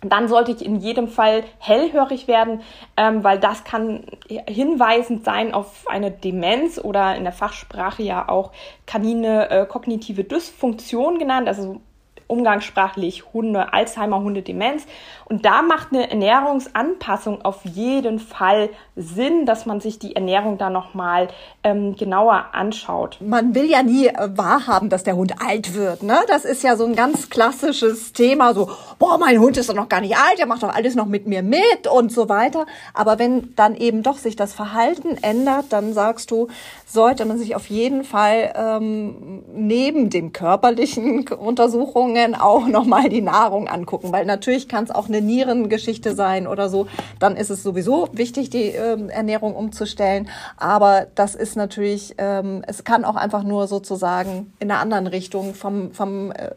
Dann 0.00 0.28
sollte 0.28 0.52
ich 0.52 0.64
in 0.64 0.76
jedem 0.76 1.08
Fall 1.08 1.42
hellhörig 1.58 2.28
werden, 2.28 2.60
ähm, 2.96 3.24
weil 3.24 3.40
das 3.40 3.64
kann 3.64 4.04
hinweisend 4.46 5.24
sein 5.24 5.52
auf 5.52 5.88
eine 5.88 6.12
Demenz 6.12 6.78
oder 6.78 7.16
in 7.16 7.24
der 7.24 7.32
Fachsprache 7.32 8.04
ja 8.04 8.28
auch 8.28 8.52
kanine 8.86 9.50
äh, 9.50 9.66
kognitive 9.66 10.22
Dysfunktion 10.22 11.18
genannt, 11.18 11.48
also 11.48 11.80
umgangssprachlich 12.28 13.24
Hunde, 13.32 13.72
Alzheimer, 13.72 14.20
Hunde, 14.20 14.42
Demenz. 14.42 14.86
Und 15.24 15.44
da 15.44 15.62
macht 15.62 15.88
eine 15.92 16.08
Ernährungsanpassung 16.08 17.44
auf 17.44 17.64
jeden 17.64 18.18
Fall 18.18 18.70
Sinn, 18.96 19.46
dass 19.46 19.66
man 19.66 19.80
sich 19.80 19.98
die 19.98 20.14
Ernährung 20.14 20.58
da 20.58 20.70
nochmal 20.70 21.28
ähm, 21.64 21.96
genauer 21.96 22.46
anschaut. 22.52 23.18
Man 23.20 23.54
will 23.54 23.68
ja 23.70 23.82
nie 23.82 24.06
äh, 24.06 24.28
wahrhaben, 24.36 24.88
dass 24.88 25.04
der 25.04 25.16
Hund 25.16 25.34
alt 25.44 25.74
wird. 25.74 26.02
Ne? 26.02 26.18
Das 26.28 26.44
ist 26.44 26.62
ja 26.62 26.76
so 26.76 26.84
ein 26.84 26.94
ganz 26.94 27.30
klassisches 27.30 28.12
Thema. 28.12 28.54
So, 28.54 28.70
boah, 28.98 29.18
mein 29.18 29.38
Hund 29.38 29.56
ist 29.56 29.68
doch 29.68 29.74
noch 29.74 29.88
gar 29.88 30.00
nicht 30.00 30.16
alt, 30.16 30.38
der 30.38 30.46
macht 30.46 30.62
doch 30.62 30.74
alles 30.74 30.94
noch 30.94 31.06
mit 31.06 31.26
mir 31.26 31.42
mit 31.42 31.86
und 31.90 32.12
so 32.12 32.28
weiter. 32.28 32.66
Aber 32.94 33.18
wenn 33.18 33.54
dann 33.56 33.74
eben 33.74 34.02
doch 34.02 34.18
sich 34.18 34.36
das 34.36 34.52
Verhalten 34.52 35.16
ändert, 35.22 35.66
dann 35.70 35.94
sagst 35.94 36.30
du, 36.30 36.48
sollte 36.86 37.24
man 37.24 37.38
sich 37.38 37.56
auf 37.56 37.66
jeden 37.68 38.04
Fall 38.04 38.52
ähm, 38.54 39.42
neben 39.54 40.10
den 40.10 40.32
körperlichen 40.32 41.26
Untersuchungen 41.28 42.17
auch 42.34 42.66
nochmal 42.66 43.08
die 43.08 43.20
Nahrung 43.20 43.68
angucken. 43.68 44.12
Weil 44.12 44.26
natürlich 44.26 44.68
kann 44.68 44.84
es 44.84 44.90
auch 44.90 45.08
eine 45.08 45.20
Nierengeschichte 45.20 46.14
sein 46.14 46.46
oder 46.46 46.68
so. 46.68 46.86
Dann 47.18 47.36
ist 47.36 47.50
es 47.50 47.62
sowieso 47.62 48.08
wichtig, 48.12 48.50
die 48.50 48.68
ähm, 48.68 49.10
Ernährung 49.10 49.54
umzustellen. 49.54 50.28
Aber 50.56 51.06
das 51.14 51.34
ist 51.34 51.56
natürlich, 51.56 52.14
ähm, 52.18 52.62
es 52.66 52.84
kann 52.84 53.04
auch 53.04 53.16
einfach 53.16 53.42
nur 53.42 53.66
sozusagen 53.66 54.52
in 54.58 54.70
einer 54.70 54.80
anderen 54.80 55.06
Richtung 55.06 55.54
vom, 55.54 55.92
vom 55.92 56.32
äh, 56.32 56.50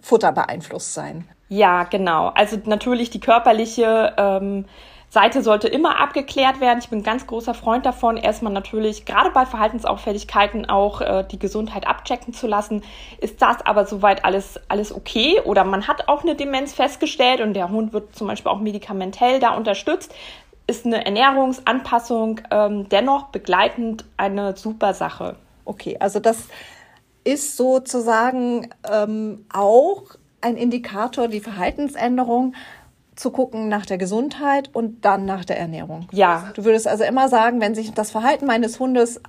Futter 0.00 0.32
beeinflusst 0.32 0.94
sein. 0.94 1.28
Ja, 1.48 1.84
genau. 1.84 2.28
Also 2.28 2.56
natürlich 2.64 3.10
die 3.10 3.20
körperliche 3.20 4.14
ähm, 4.16 4.64
Seite 5.12 5.42
sollte 5.42 5.68
immer 5.68 6.00
abgeklärt 6.00 6.62
werden. 6.62 6.78
Ich 6.78 6.88
bin 6.88 7.00
ein 7.00 7.04
ganz 7.04 7.26
großer 7.26 7.52
Freund 7.52 7.84
davon, 7.84 8.16
erstmal 8.16 8.50
natürlich 8.50 9.04
gerade 9.04 9.28
bei 9.28 9.44
Verhaltensauffälligkeiten 9.44 10.70
auch 10.70 11.02
äh, 11.02 11.22
die 11.30 11.38
Gesundheit 11.38 11.86
abchecken 11.86 12.32
zu 12.32 12.46
lassen. 12.46 12.82
Ist 13.20 13.42
das 13.42 13.60
aber 13.66 13.84
soweit 13.84 14.24
alles, 14.24 14.58
alles 14.68 14.90
okay? 14.90 15.38
Oder 15.44 15.64
man 15.64 15.86
hat 15.86 16.08
auch 16.08 16.22
eine 16.22 16.34
Demenz 16.34 16.72
festgestellt 16.72 17.42
und 17.42 17.52
der 17.52 17.68
Hund 17.68 17.92
wird 17.92 18.16
zum 18.16 18.26
Beispiel 18.26 18.50
auch 18.50 18.60
medikamentell 18.60 19.38
da 19.38 19.54
unterstützt. 19.54 20.14
Ist 20.66 20.86
eine 20.86 21.04
Ernährungsanpassung 21.04 22.40
ähm, 22.50 22.88
dennoch 22.88 23.24
begleitend 23.24 24.06
eine 24.16 24.56
super 24.56 24.94
Sache. 24.94 25.36
Okay, 25.66 25.98
also 26.00 26.20
das 26.20 26.48
ist 27.22 27.58
sozusagen 27.58 28.70
ähm, 28.90 29.44
auch 29.52 30.04
ein 30.40 30.56
Indikator, 30.56 31.28
die 31.28 31.40
Verhaltensänderung 31.40 32.54
zu 33.16 33.30
gucken 33.30 33.68
nach 33.68 33.86
der 33.86 33.98
Gesundheit 33.98 34.70
und 34.72 35.04
dann 35.04 35.24
nach 35.24 35.44
der 35.44 35.58
Ernährung. 35.58 36.08
Ja. 36.12 36.50
Du 36.54 36.64
würdest 36.64 36.88
also 36.88 37.04
immer 37.04 37.28
sagen, 37.28 37.60
wenn 37.60 37.74
sich 37.74 37.92
das 37.92 38.10
Verhalten 38.10 38.46
meines 38.46 38.80
Hundes 38.80 39.20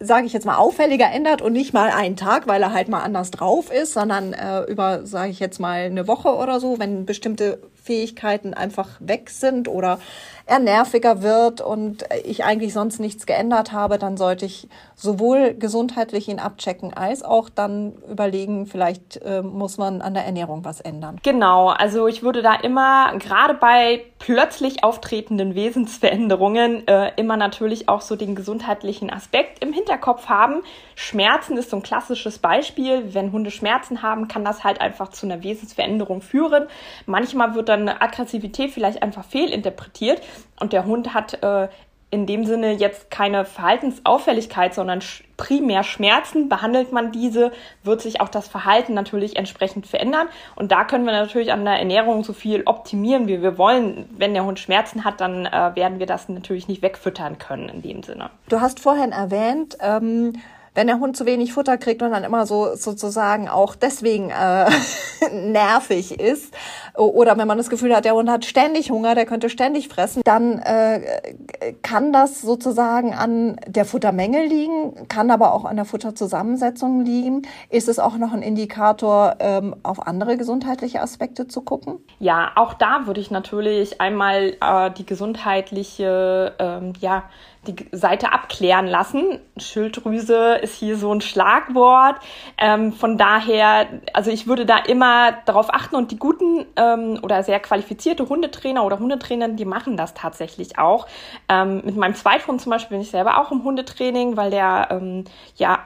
sage 0.00 0.26
ich 0.26 0.32
jetzt 0.32 0.46
mal, 0.46 0.56
auffälliger 0.56 1.10
ändert 1.10 1.42
und 1.42 1.52
nicht 1.52 1.72
mal 1.72 1.90
einen 1.90 2.16
Tag, 2.16 2.46
weil 2.46 2.62
er 2.62 2.72
halt 2.72 2.88
mal 2.88 3.00
anders 3.00 3.30
drauf 3.30 3.72
ist, 3.72 3.94
sondern 3.94 4.32
äh, 4.32 4.62
über, 4.62 5.04
sage 5.04 5.30
ich 5.30 5.40
jetzt 5.40 5.58
mal, 5.58 5.80
eine 5.80 6.06
Woche 6.06 6.36
oder 6.36 6.60
so, 6.60 6.78
wenn 6.78 7.04
bestimmte 7.04 7.60
Fähigkeiten 7.88 8.52
einfach 8.52 8.88
weg 9.00 9.30
sind 9.30 9.66
oder 9.66 9.98
er 10.44 10.58
nerviger 10.58 11.22
wird 11.22 11.62
und 11.62 12.04
ich 12.24 12.44
eigentlich 12.44 12.72
sonst 12.72 13.00
nichts 13.00 13.24
geändert 13.26 13.72
habe, 13.72 13.98
dann 13.98 14.16
sollte 14.16 14.46
ich 14.46 14.68
sowohl 14.94 15.54
gesundheitlich 15.54 16.28
ihn 16.28 16.38
abchecken 16.38 16.94
als 16.94 17.22
auch 17.22 17.48
dann 17.48 17.92
überlegen, 18.10 18.66
vielleicht 18.66 19.18
äh, 19.18 19.42
muss 19.42 19.78
man 19.78 20.02
an 20.02 20.14
der 20.14 20.24
Ernährung 20.24 20.64
was 20.64 20.80
ändern. 20.80 21.18
Genau, 21.22 21.68
also 21.68 22.08
ich 22.08 22.22
würde 22.22 22.42
da 22.42 22.54
immer, 22.54 23.12
gerade 23.18 23.54
bei 23.54 24.04
plötzlich 24.18 24.84
auftretenden 24.84 25.54
Wesensveränderungen, 25.54 26.86
äh, 26.88 27.12
immer 27.16 27.36
natürlich 27.36 27.88
auch 27.88 28.00
so 28.00 28.16
den 28.16 28.34
gesundheitlichen 28.34 29.10
Aspekt 29.10 29.62
im 29.62 29.72
Hinterkopf 29.72 30.28
haben. 30.28 30.62
Schmerzen 30.94 31.56
ist 31.56 31.70
so 31.70 31.76
ein 31.76 31.82
klassisches 31.82 32.38
Beispiel. 32.38 33.14
Wenn 33.14 33.32
Hunde 33.32 33.50
Schmerzen 33.50 34.02
haben, 34.02 34.26
kann 34.26 34.44
das 34.44 34.64
halt 34.64 34.80
einfach 34.80 35.10
zu 35.10 35.26
einer 35.26 35.42
Wesensveränderung 35.42 36.22
führen. 36.22 36.66
Manchmal 37.06 37.54
wird 37.54 37.68
dann 37.86 37.96
Aggressivität 38.00 38.70
vielleicht 38.70 39.02
einfach 39.02 39.24
fehlinterpretiert 39.24 40.22
und 40.60 40.72
der 40.72 40.84
Hund 40.84 41.14
hat 41.14 41.42
äh, 41.42 41.68
in 42.10 42.26
dem 42.26 42.44
Sinne 42.46 42.72
jetzt 42.72 43.10
keine 43.10 43.44
Verhaltensauffälligkeit, 43.44 44.72
sondern 44.72 45.00
primär 45.36 45.82
Schmerzen. 45.82 46.48
Behandelt 46.48 46.90
man 46.90 47.12
diese, 47.12 47.52
wird 47.82 48.00
sich 48.00 48.22
auch 48.22 48.30
das 48.30 48.48
Verhalten 48.48 48.94
natürlich 48.94 49.36
entsprechend 49.36 49.86
verändern. 49.86 50.28
Und 50.56 50.72
da 50.72 50.84
können 50.84 51.04
wir 51.04 51.12
natürlich 51.12 51.52
an 51.52 51.66
der 51.66 51.78
Ernährung 51.78 52.24
so 52.24 52.32
viel 52.32 52.62
optimieren, 52.64 53.28
wie 53.28 53.42
wir 53.42 53.58
wollen. 53.58 54.08
Wenn 54.16 54.32
der 54.32 54.44
Hund 54.44 54.58
Schmerzen 54.58 55.04
hat, 55.04 55.20
dann 55.20 55.44
äh, 55.44 55.72
werden 55.74 55.98
wir 55.98 56.06
das 56.06 56.30
natürlich 56.30 56.66
nicht 56.66 56.80
wegfüttern 56.80 57.36
können 57.36 57.68
in 57.68 57.82
dem 57.82 58.02
Sinne. 58.02 58.30
Du 58.48 58.60
hast 58.60 58.80
vorhin 58.80 59.12
erwähnt, 59.12 59.76
ähm 59.80 60.32
wenn 60.74 60.86
der 60.86 61.00
Hund 61.00 61.16
zu 61.16 61.26
wenig 61.26 61.52
Futter 61.52 61.78
kriegt 61.78 62.02
und 62.02 62.10
dann 62.10 62.24
immer 62.24 62.46
so 62.46 62.74
sozusagen 62.74 63.48
auch 63.48 63.74
deswegen 63.74 64.30
äh, 64.30 64.70
nervig 65.32 66.18
ist 66.18 66.54
oder 66.98 67.38
wenn 67.38 67.46
man 67.46 67.58
das 67.58 67.70
Gefühl 67.70 67.94
hat, 67.94 68.04
der 68.04 68.14
Hund 68.14 68.28
hat 68.28 68.44
ständig 68.44 68.90
Hunger, 68.90 69.14
der 69.14 69.24
könnte 69.24 69.48
ständig 69.48 69.88
fressen, 69.88 70.22
dann 70.24 70.58
äh, 70.58 71.34
kann 71.82 72.12
das 72.12 72.40
sozusagen 72.40 73.14
an 73.14 73.56
der 73.66 73.84
Futtermenge 73.84 74.44
liegen, 74.44 75.06
kann 75.08 75.30
aber 75.30 75.54
auch 75.54 75.64
an 75.64 75.76
der 75.76 75.84
Futterzusammensetzung 75.84 77.04
liegen. 77.04 77.42
Ist 77.70 77.88
es 77.88 77.98
auch 77.98 78.16
noch 78.16 78.32
ein 78.32 78.42
Indikator, 78.42 79.36
ähm, 79.38 79.76
auf 79.82 80.06
andere 80.06 80.36
gesundheitliche 80.36 81.00
Aspekte 81.00 81.46
zu 81.46 81.62
gucken? 81.62 81.98
Ja, 82.18 82.52
auch 82.56 82.74
da 82.74 83.06
würde 83.06 83.20
ich 83.20 83.30
natürlich 83.30 84.00
einmal 84.00 84.56
äh, 84.60 84.90
die 84.90 85.06
gesundheitliche 85.06 86.54
ähm, 86.58 86.92
ja, 87.00 87.24
die 87.68 87.76
Seite 87.92 88.32
abklären 88.32 88.86
lassen. 88.86 89.38
Schilddrüse 89.56 90.56
ist 90.56 90.74
hier 90.74 90.96
so 90.96 91.12
ein 91.12 91.20
Schlagwort. 91.20 92.16
Ähm, 92.56 92.92
von 92.92 93.18
daher, 93.18 93.86
also 94.14 94.30
ich 94.30 94.46
würde 94.46 94.66
da 94.66 94.78
immer 94.78 95.32
darauf 95.44 95.72
achten 95.72 95.96
und 95.96 96.10
die 96.10 96.18
guten 96.18 96.64
ähm, 96.76 97.20
oder 97.22 97.42
sehr 97.42 97.60
qualifizierte 97.60 98.28
Hundetrainer 98.28 98.84
oder 98.84 98.98
Hundetrainer, 98.98 99.48
die 99.48 99.64
machen 99.64 99.96
das 99.96 100.14
tatsächlich 100.14 100.78
auch. 100.78 101.06
Ähm, 101.48 101.82
mit 101.84 101.96
meinem 101.96 102.14
Zweithund 102.14 102.60
zum 102.60 102.70
Beispiel 102.70 102.96
bin 102.96 103.02
ich 103.02 103.10
selber 103.10 103.38
auch 103.38 103.52
im 103.52 103.62
Hundetraining, 103.62 104.36
weil 104.36 104.50
der 104.50 104.88
ähm, 104.90 105.24
ja 105.56 105.80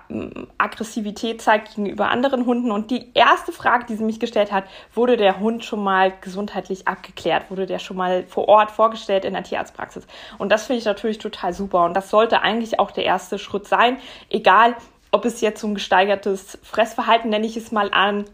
Aggressivität 0.58 1.42
zeigt 1.42 1.74
gegenüber 1.74 2.08
anderen 2.08 2.46
Hunden. 2.46 2.70
Und 2.70 2.90
die 2.90 3.10
erste 3.14 3.52
Frage, 3.52 3.86
die 3.86 3.96
sie 3.96 4.04
mich 4.04 4.20
gestellt 4.20 4.52
hat, 4.52 4.64
wurde 4.94 5.16
der 5.16 5.40
Hund 5.40 5.64
schon 5.64 5.82
mal 5.82 6.12
gesundheitlich 6.20 6.86
abgeklärt? 6.86 7.50
Wurde 7.50 7.66
der 7.66 7.78
schon 7.78 7.96
mal 7.96 8.24
vor 8.26 8.48
Ort 8.48 8.70
vorgestellt 8.70 9.24
in 9.24 9.32
der 9.32 9.42
Tierarztpraxis? 9.42 10.06
Und 10.38 10.50
das 10.50 10.66
finde 10.66 10.78
ich 10.78 10.84
natürlich 10.84 11.18
total 11.18 11.52
super 11.52 11.71
Und 11.80 11.94
das 11.94 12.10
sollte 12.10 12.42
eigentlich 12.42 12.78
auch 12.78 12.90
der 12.90 13.04
erste 13.04 13.38
Schritt 13.38 13.66
sein, 13.66 13.98
egal 14.30 14.76
ob 15.10 15.24
es 15.24 15.40
jetzt 15.40 15.60
so 15.60 15.66
ein 15.66 15.74
gesteigertes 15.74 16.58
Fressverhalten, 16.62 17.30
nenne 17.30 17.46
ich 17.46 17.56
es 17.56 17.70
mal 17.70 17.90
an, 17.92 18.24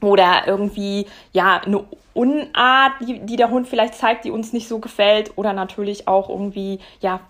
oder 0.00 0.46
irgendwie, 0.46 1.06
ja, 1.32 1.60
eine 1.64 1.84
Unart, 2.14 2.92
die, 3.00 3.20
die 3.20 3.36
der 3.36 3.50
Hund 3.50 3.68
vielleicht 3.68 3.94
zeigt, 3.94 4.24
die 4.24 4.30
uns 4.30 4.52
nicht 4.52 4.68
so 4.68 4.78
gefällt, 4.78 5.32
oder 5.36 5.52
natürlich 5.52 6.08
auch 6.08 6.28
irgendwie, 6.28 6.80
ja, 7.00 7.20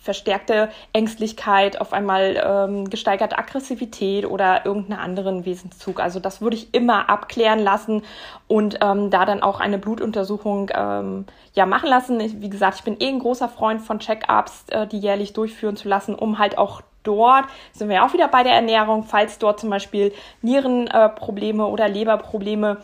verstärkte 0.00 0.70
Ängstlichkeit, 0.94 1.80
auf 1.80 1.92
einmal 1.92 2.42
ähm, 2.42 2.88
gesteigerte 2.88 3.38
Aggressivität 3.38 4.24
oder 4.24 4.64
irgendeinen 4.64 4.98
anderen 4.98 5.44
Wesenszug. 5.44 6.00
Also 6.00 6.20
das 6.20 6.40
würde 6.40 6.56
ich 6.56 6.72
immer 6.72 7.10
abklären 7.10 7.58
lassen 7.58 8.02
und 8.48 8.78
ähm, 8.80 9.10
da 9.10 9.26
dann 9.26 9.42
auch 9.42 9.60
eine 9.60 9.78
Blutuntersuchung 9.78 10.70
ähm, 10.74 11.26
ja 11.52 11.66
machen 11.66 11.90
lassen. 11.90 12.18
Ich, 12.18 12.40
wie 12.40 12.48
gesagt, 12.48 12.76
ich 12.76 12.84
bin 12.84 12.96
eh 12.98 13.08
ein 13.08 13.18
großer 13.18 13.48
Freund 13.48 13.82
von 13.82 13.98
Check-ups, 13.98 14.64
äh, 14.70 14.86
die 14.86 14.98
jährlich 14.98 15.34
durchführen 15.34 15.76
zu 15.76 15.88
lassen, 15.88 16.14
um 16.14 16.38
halt 16.38 16.56
auch 16.56 16.80
dort 17.02 17.44
sind 17.72 17.90
wir 17.90 18.04
auch 18.04 18.12
wieder 18.14 18.28
bei 18.28 18.42
der 18.42 18.54
Ernährung, 18.54 19.04
falls 19.04 19.38
dort 19.38 19.60
zum 19.60 19.68
Beispiel 19.68 20.12
Nierenprobleme 20.40 21.62
äh, 21.62 21.66
oder 21.66 21.88
Leberprobleme 21.88 22.78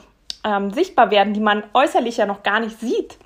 ähm, 0.45 0.71
sichtbar 0.71 1.11
werden, 1.11 1.33
die 1.33 1.41
man 1.41 1.63
äußerlich 1.73 2.19
ja 2.19 2.27
noch 2.27 2.43
gar 2.43 2.61
nicht 2.61 2.79
sieht 2.79 3.19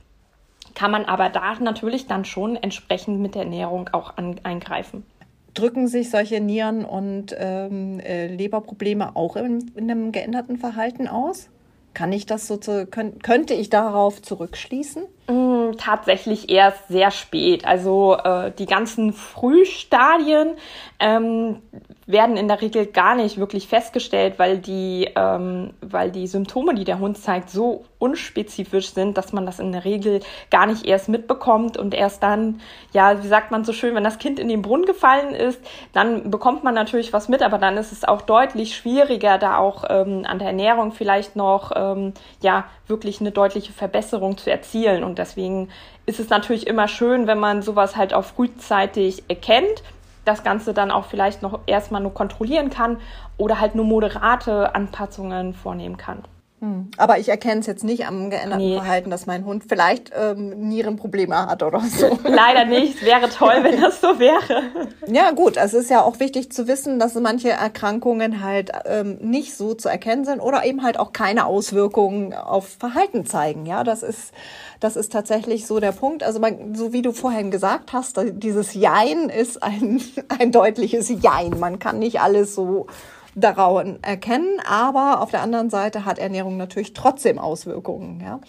kann 0.81 0.93
man 0.93 1.05
aber 1.05 1.29
da 1.29 1.57
natürlich 1.61 2.07
dann 2.07 2.25
schon 2.25 2.57
entsprechend 2.57 3.21
mit 3.21 3.35
der 3.35 3.43
Ernährung 3.43 3.91
auch 3.93 4.17
an, 4.17 4.37
eingreifen. 4.45 5.05
Drücken 5.53 5.89
sich 5.89 6.09
solche 6.09 6.41
Nieren- 6.41 6.87
und 6.87 7.37
ähm, 7.39 8.01
äh, 8.01 8.29
Leberprobleme 8.29 9.15
auch 9.15 9.37
in, 9.37 9.71
in, 9.75 9.91
einem 9.91 10.11
geänderten 10.11 10.57
Verhalten 10.57 11.07
aus? 11.07 11.51
Kann 11.93 12.15
ich 12.15 12.25
das 12.25 12.47
so 12.47 12.57
zu, 12.57 12.87
könnt, 12.87 13.23
könnte 13.23 13.53
ich 13.53 13.69
darauf 13.69 14.23
zurückschließen? 14.23 15.03
Mm, 15.31 15.77
tatsächlich 15.79 16.51
erst 16.51 16.89
sehr 16.89 17.13
spät. 17.13 17.65
Also 17.65 18.17
äh, 18.17 18.51
die 18.51 18.67
ganzen 18.67 19.13
Frühstadien 19.13 20.57
ähm, 20.99 21.63
werden 22.07 22.37
in 22.37 22.49
der 22.49 22.61
Regel 22.61 22.87
gar 22.87 23.15
nicht 23.15 23.39
wirklich 23.39 23.69
festgestellt, 23.69 24.39
weil 24.39 24.59
die, 24.59 25.09
ähm, 25.15 25.73
weil 25.81 26.11
die 26.11 26.27
Symptome, 26.27 26.75
die 26.75 26.83
der 26.83 26.99
Hund 26.99 27.17
zeigt, 27.17 27.51
so 27.51 27.85
unspezifisch 28.01 28.93
sind, 28.93 29.17
dass 29.17 29.33
man 29.33 29.47
das 29.47 29.61
in 29.61 29.71
der 29.73 29.85
Regel 29.85 30.21
gar 30.51 30.67
nicht 30.67 30.85
erst 30.87 31.09
mitbekommt. 31.09 31.77
Und 31.77 31.95
erst 31.95 32.23
dann, 32.25 32.61
ja, 32.93 33.23
wie 33.23 33.29
sagt 33.29 33.53
man 33.53 33.65
so 33.65 33.73
schön, 33.73 33.95
wenn 33.95 34.03
das 34.03 34.19
Kind 34.19 34.41
in 34.41 34.49
den 34.49 34.63
Brunnen 34.63 34.87
gefallen 34.87 35.35
ist, 35.35 35.61
dann 35.93 36.31
bekommt 36.31 36.65
man 36.65 36.75
natürlich 36.75 37.13
was 37.13 37.29
mit, 37.29 37.43
aber 37.43 37.59
dann 37.59 37.77
ist 37.77 37.93
es 37.93 38.05
auch 38.05 38.23
deutlich 38.23 38.75
schwieriger, 38.75 39.39
da 39.39 39.59
auch 39.59 39.85
ähm, 39.89 40.25
an 40.27 40.41
der 40.41 40.49
Ernährung 40.49 40.91
vielleicht 40.93 41.37
noch, 41.37 41.71
ähm, 41.77 42.15
ja, 42.43 42.65
wirklich 42.87 43.21
eine 43.21 43.31
deutliche 43.31 43.73
Verbesserung 43.73 44.37
zu 44.37 44.51
erzielen. 44.51 45.05
Und 45.05 45.19
deswegen 45.21 45.69
ist 46.07 46.19
es 46.19 46.29
natürlich 46.31 46.67
immer 46.67 46.89
schön, 46.89 47.29
wenn 47.29 47.39
man 47.39 47.63
sowas 47.63 47.95
halt 47.95 48.13
auch 48.15 48.25
frühzeitig 48.25 49.23
erkennt 49.29 49.85
das 50.25 50.45
Ganze 50.45 50.75
dann 50.75 50.91
auch 50.91 51.07
vielleicht 51.07 51.43
noch 51.43 51.61
erstmal 51.67 52.03
nur 52.03 52.15
kontrollieren 52.15 52.71
kann 52.71 52.99
oder 53.37 53.61
halt 53.61 53.75
nur 53.75 53.85
moderate 53.85 54.75
Anpassungen 54.75 55.55
vornehmen 55.55 55.97
kann. 55.97 56.23
Hm. 56.61 56.91
Aber 56.99 57.19
ich 57.19 57.31
erkenne 57.31 57.61
es 57.61 57.67
jetzt 57.67 57.85
nicht 57.85 58.07
am 58.07 58.29
geänderten 58.29 58.69
nee. 58.69 58.75
Verhalten, 58.77 59.09
dass 59.09 59.25
mein 59.25 59.47
Hund 59.47 59.65
vielleicht 59.67 60.13
ähm, 60.15 60.69
Nierenprobleme 60.69 61.47
hat 61.47 61.63
oder 61.63 61.81
so. 61.81 62.19
Leider 62.29 62.67
nicht. 62.67 63.03
Wäre 63.03 63.31
toll, 63.31 63.61
wenn 63.63 63.81
das 63.81 64.03
so 64.03 64.19
wäre. 64.19 64.65
Ja, 65.07 65.31
gut. 65.31 65.57
Es 65.57 65.73
ist 65.73 65.89
ja 65.89 66.03
auch 66.03 66.21
wichtig 66.21 66.53
zu 66.53 66.69
wissen, 66.69 66.99
dass 66.99 67.15
manche 67.15 67.49
Erkrankungen 67.49 68.43
halt 68.45 68.73
ähm, 68.85 69.17
nicht 69.23 69.57
so 69.57 69.73
zu 69.73 69.89
erkennen 69.89 70.27
sind 70.27 70.41
oder 70.41 70.67
eben 70.67 70.83
halt 70.83 70.99
auch 70.99 71.15
keine 71.15 71.47
Auswirkungen 71.47 72.35
auf 72.35 72.69
Verhalten 72.79 73.25
zeigen. 73.25 73.65
Ja, 73.65 73.83
das 73.83 74.03
ist, 74.03 74.35
das 74.81 74.97
ist 74.97 75.13
tatsächlich 75.13 75.67
so 75.67 75.81
der 75.81 75.93
Punkt. 75.93 76.23
Also 76.23 76.41
man, 76.41 76.75
so 76.75 76.93
wie 76.93 77.01
du 77.01 77.13
vorhin 77.13 77.51
gesagt 77.51 77.95
hast, 77.95 78.21
dieses 78.33 78.75
Jein 78.75 79.31
ist 79.31 79.63
ein, 79.63 80.03
ein 80.39 80.53
deutliches 80.53 81.09
Jein. 81.09 81.59
Man 81.59 81.79
kann 81.79 81.99
nicht 81.99 82.21
alles 82.21 82.55
so 82.55 82.87
daran 83.35 83.99
erkennen, 84.03 84.61
aber 84.69 85.21
auf 85.21 85.31
der 85.31 85.43
anderen 85.43 85.71
Seite 85.71 86.05
hat 86.05 86.19
Ernährung 86.19 86.57
natürlich 86.57 86.93
trotzdem 86.93 87.39
Auswirkungen. 87.39 88.21
Ja? 88.21 88.41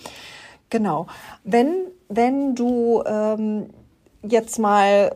Genau. 0.70 1.08
Wenn, 1.44 1.88
wenn 2.10 2.56
du 2.56 3.04
ähm, 3.06 3.70
jetzt 4.24 4.60
mal 4.60 5.16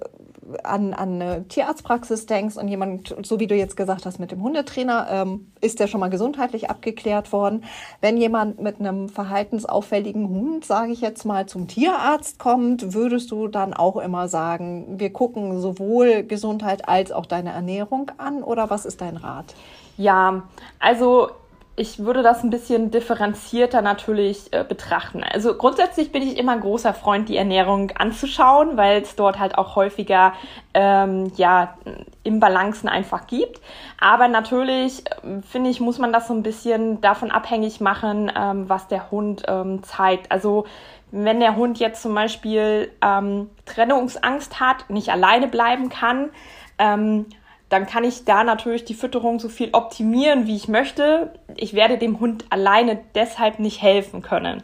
an, 0.63 0.93
an 0.93 1.21
eine 1.21 1.47
Tierarztpraxis 1.47 2.25
denkst 2.25 2.57
und 2.57 2.67
jemand, 2.67 3.15
so 3.23 3.39
wie 3.39 3.47
du 3.47 3.55
jetzt 3.55 3.75
gesagt 3.75 4.05
hast, 4.05 4.19
mit 4.19 4.31
dem 4.31 4.41
Hundetrainer, 4.41 5.07
ähm, 5.09 5.51
ist 5.61 5.79
der 5.79 5.87
schon 5.87 5.99
mal 5.99 6.09
gesundheitlich 6.09 6.69
abgeklärt 6.69 7.31
worden. 7.31 7.63
Wenn 8.01 8.17
jemand 8.17 8.61
mit 8.61 8.79
einem 8.79 9.09
verhaltensauffälligen 9.09 10.29
Hund, 10.29 10.65
sage 10.65 10.91
ich 10.91 11.01
jetzt 11.01 11.25
mal, 11.25 11.45
zum 11.47 11.67
Tierarzt 11.67 12.39
kommt, 12.39 12.93
würdest 12.93 13.31
du 13.31 13.47
dann 13.47 13.73
auch 13.73 13.97
immer 13.97 14.27
sagen, 14.27 14.99
wir 14.99 15.11
gucken 15.11 15.59
sowohl 15.59 16.23
Gesundheit 16.23 16.87
als 16.87 17.11
auch 17.11 17.25
deine 17.25 17.51
Ernährung 17.51 18.11
an 18.17 18.43
oder 18.43 18.69
was 18.69 18.85
ist 18.85 19.01
dein 19.01 19.17
Rat? 19.17 19.55
Ja, 19.97 20.43
also 20.79 21.29
ich 21.77 21.99
würde 21.99 22.23
das 22.23 22.41
ein 22.43 22.49
bisschen 22.49 22.89
differenzierter 22.89 23.81
natürlich 23.81 24.53
äh, 24.53 24.63
betrachten. 24.63 25.23
Also 25.23 25.55
grundsätzlich 25.55 26.11
bin 26.11 26.23
ich 26.23 26.37
immer 26.37 26.53
ein 26.53 26.61
großer 26.61 26.93
Freund, 26.93 27.27
die 27.27 27.35
Ernährung 27.35 27.91
anzuschauen, 27.91 28.77
weil 28.77 29.01
es 29.01 29.15
dort 29.15 29.39
halt 29.39 29.57
auch 29.57 29.75
häufiger 29.75 30.33
ähm, 30.73 31.31
ja 31.35 31.77
Imbalancen 32.23 32.87
einfach 32.87 33.27
gibt. 33.27 33.59
Aber 33.99 34.29
natürlich 34.29 35.05
äh, 35.05 35.41
finde 35.41 35.69
ich, 35.69 35.81
muss 35.81 35.99
man 35.99 36.13
das 36.13 36.27
so 36.29 36.33
ein 36.33 36.43
bisschen 36.43 37.01
davon 37.01 37.29
abhängig 37.29 37.81
machen, 37.81 38.31
ähm, 38.33 38.69
was 38.69 38.87
der 38.87 39.11
Hund 39.11 39.43
ähm, 39.47 39.83
zeigt. 39.83 40.31
Also 40.31 40.65
wenn 41.11 41.41
der 41.41 41.57
Hund 41.57 41.79
jetzt 41.79 42.01
zum 42.01 42.15
Beispiel 42.15 42.91
ähm, 43.01 43.49
Trennungsangst 43.65 44.61
hat, 44.61 44.89
nicht 44.89 45.09
alleine 45.09 45.47
bleiben 45.47 45.89
kann, 45.89 46.29
ähm, 46.77 47.25
dann 47.69 47.87
kann 47.87 48.03
ich 48.03 48.25
da 48.25 48.43
natürlich 48.43 48.85
die 48.85 48.93
Fütterung 48.93 49.39
so 49.39 49.49
viel 49.49 49.69
optimieren, 49.73 50.47
wie 50.47 50.55
ich 50.55 50.67
möchte. 50.67 51.33
Ich 51.55 51.73
werde 51.73 51.97
dem 51.97 52.19
Hund 52.19 52.45
alleine 52.49 52.99
deshalb 53.15 53.59
nicht 53.59 53.81
helfen 53.81 54.21
können. 54.21 54.63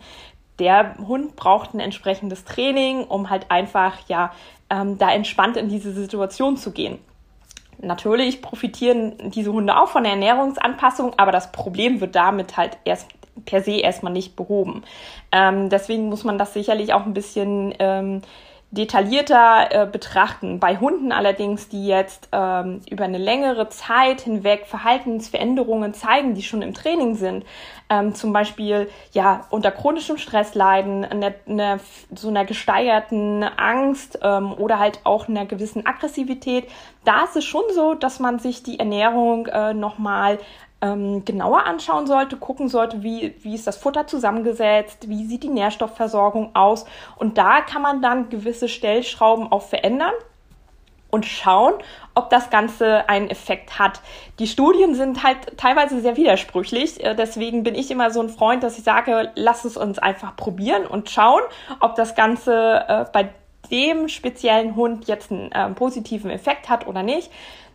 Der 0.59 0.95
Hund 0.99 1.35
braucht 1.35 1.73
ein 1.73 1.79
entsprechendes 1.79 2.45
Training, 2.45 3.03
um 3.03 3.29
halt 3.29 3.49
einfach 3.49 4.07
ja 4.07 4.31
ähm, 4.69 4.97
da 4.97 5.11
entspannt 5.11 5.57
in 5.57 5.69
diese 5.69 5.91
Situation 5.91 6.57
zu 6.57 6.71
gehen. 6.71 6.99
Natürlich 7.79 8.43
profitieren 8.43 9.31
diese 9.31 9.51
Hunde 9.51 9.75
auch 9.75 9.89
von 9.89 10.03
der 10.03 10.13
Ernährungsanpassung, 10.13 11.13
aber 11.17 11.31
das 11.31 11.51
Problem 11.51 11.99
wird 11.99 12.15
damit 12.15 12.55
halt 12.57 12.77
erst 12.85 13.07
per 13.45 13.63
se 13.63 13.79
erstmal 13.79 14.13
nicht 14.13 14.35
behoben. 14.35 14.83
Ähm, 15.31 15.69
deswegen 15.69 16.09
muss 16.09 16.23
man 16.23 16.37
das 16.37 16.53
sicherlich 16.53 16.93
auch 16.93 17.05
ein 17.05 17.13
bisschen 17.13 17.73
ähm, 17.79 18.21
detaillierter 18.71 19.67
äh, 19.69 19.85
betrachten. 19.85 20.59
Bei 20.59 20.77
Hunden 20.77 21.11
allerdings, 21.11 21.67
die 21.67 21.85
jetzt 21.85 22.29
ähm, 22.31 22.81
über 22.89 23.03
eine 23.03 23.17
längere 23.17 23.67
Zeit 23.67 24.21
hinweg 24.21 24.65
Verhaltensveränderungen 24.65 25.93
zeigen, 25.93 26.35
die 26.35 26.41
schon 26.41 26.61
im 26.61 26.73
Training 26.73 27.15
sind, 27.15 27.45
ähm, 27.89 28.15
zum 28.15 28.31
Beispiel 28.31 28.89
ja 29.11 29.45
unter 29.49 29.71
chronischem 29.71 30.17
Stress 30.17 30.55
leiden, 30.55 31.03
eine, 31.03 31.35
eine, 31.45 31.81
so 32.15 32.29
einer 32.29 32.45
gesteigerten 32.45 33.43
Angst 33.43 34.19
ähm, 34.21 34.53
oder 34.53 34.79
halt 34.79 35.01
auch 35.03 35.27
einer 35.27 35.45
gewissen 35.45 35.85
Aggressivität, 35.85 36.69
da 37.03 37.25
ist 37.25 37.35
es 37.35 37.43
schon 37.43 37.63
so, 37.75 37.93
dass 37.93 38.19
man 38.19 38.39
sich 38.39 38.63
die 38.63 38.79
Ernährung 38.79 39.47
äh, 39.47 39.73
nochmal 39.73 40.39
ähm, 40.81 41.25
genauer 41.25 41.65
anschauen 41.65 42.07
sollte, 42.07 42.37
gucken 42.37 42.67
sollte, 42.67 43.03
wie, 43.03 43.35
wie 43.41 43.55
ist 43.55 43.67
das 43.67 43.77
Futter 43.77 44.07
zusammengesetzt, 44.07 45.09
wie 45.09 45.25
sieht 45.25 45.43
die 45.43 45.49
Nährstoffversorgung 45.49 46.55
aus. 46.55 46.85
Und 47.17 47.37
da 47.37 47.61
kann 47.61 47.81
man 47.81 48.01
dann 48.01 48.29
gewisse 48.29 48.67
Stellschrauben 48.67 49.51
auch 49.51 49.63
verändern 49.63 50.13
und 51.11 51.25
schauen, 51.25 51.73
ob 52.15 52.29
das 52.29 52.49
Ganze 52.49 53.07
einen 53.09 53.29
Effekt 53.29 53.77
hat. 53.77 54.01
Die 54.39 54.47
Studien 54.47 54.95
sind 54.95 55.23
halt 55.23 55.57
teilweise 55.57 55.99
sehr 56.01 56.17
widersprüchlich. 56.17 57.03
Äh, 57.03 57.15
deswegen 57.15 57.63
bin 57.63 57.75
ich 57.75 57.91
immer 57.91 58.11
so 58.11 58.21
ein 58.21 58.29
Freund, 58.29 58.63
dass 58.63 58.77
ich 58.77 58.83
sage, 58.83 59.31
lass 59.35 59.65
es 59.65 59.77
uns 59.77 59.99
einfach 59.99 60.35
probieren 60.35 60.87
und 60.87 61.09
schauen, 61.09 61.41
ob 61.79 61.95
das 61.95 62.15
Ganze 62.15 62.85
äh, 62.87 63.05
bei 63.11 63.29
dem 63.69 64.07
speziellen 64.07 64.75
Hund 64.75 65.07
jetzt 65.07 65.31
einen 65.31 65.51
äh, 65.51 65.69
positiven 65.69 66.31
Effekt 66.31 66.69
hat 66.69 66.87
oder 66.87 67.03
nicht. 67.03 67.31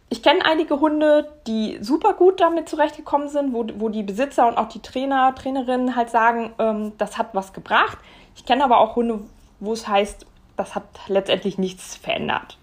Ich 0.08 0.22
kenne 0.22 0.44
einige 0.44 0.78
Hunde, 0.80 1.32
die 1.46 1.78
super 1.80 2.14
gut 2.14 2.40
damit 2.40 2.68
zurechtgekommen 2.68 3.28
sind, 3.28 3.52
wo, 3.52 3.66
wo 3.76 3.88
die 3.88 4.04
Besitzer 4.04 4.46
und 4.46 4.56
auch 4.56 4.68
die 4.68 4.80
Trainer, 4.80 5.34
Trainerinnen 5.34 5.96
halt 5.96 6.10
sagen, 6.10 6.52
ähm, 6.58 6.92
das 6.96 7.18
hat 7.18 7.30
was 7.32 7.52
gebracht. 7.52 7.98
Ich 8.36 8.44
kenne 8.44 8.62
aber 8.62 8.78
auch 8.78 8.94
Hunde, 8.94 9.20
wo 9.58 9.72
es 9.72 9.88
heißt, 9.88 10.24
das 10.56 10.74
hat 10.74 10.84
letztendlich 11.08 11.58
nichts 11.58 11.96
verändert. 11.96 12.56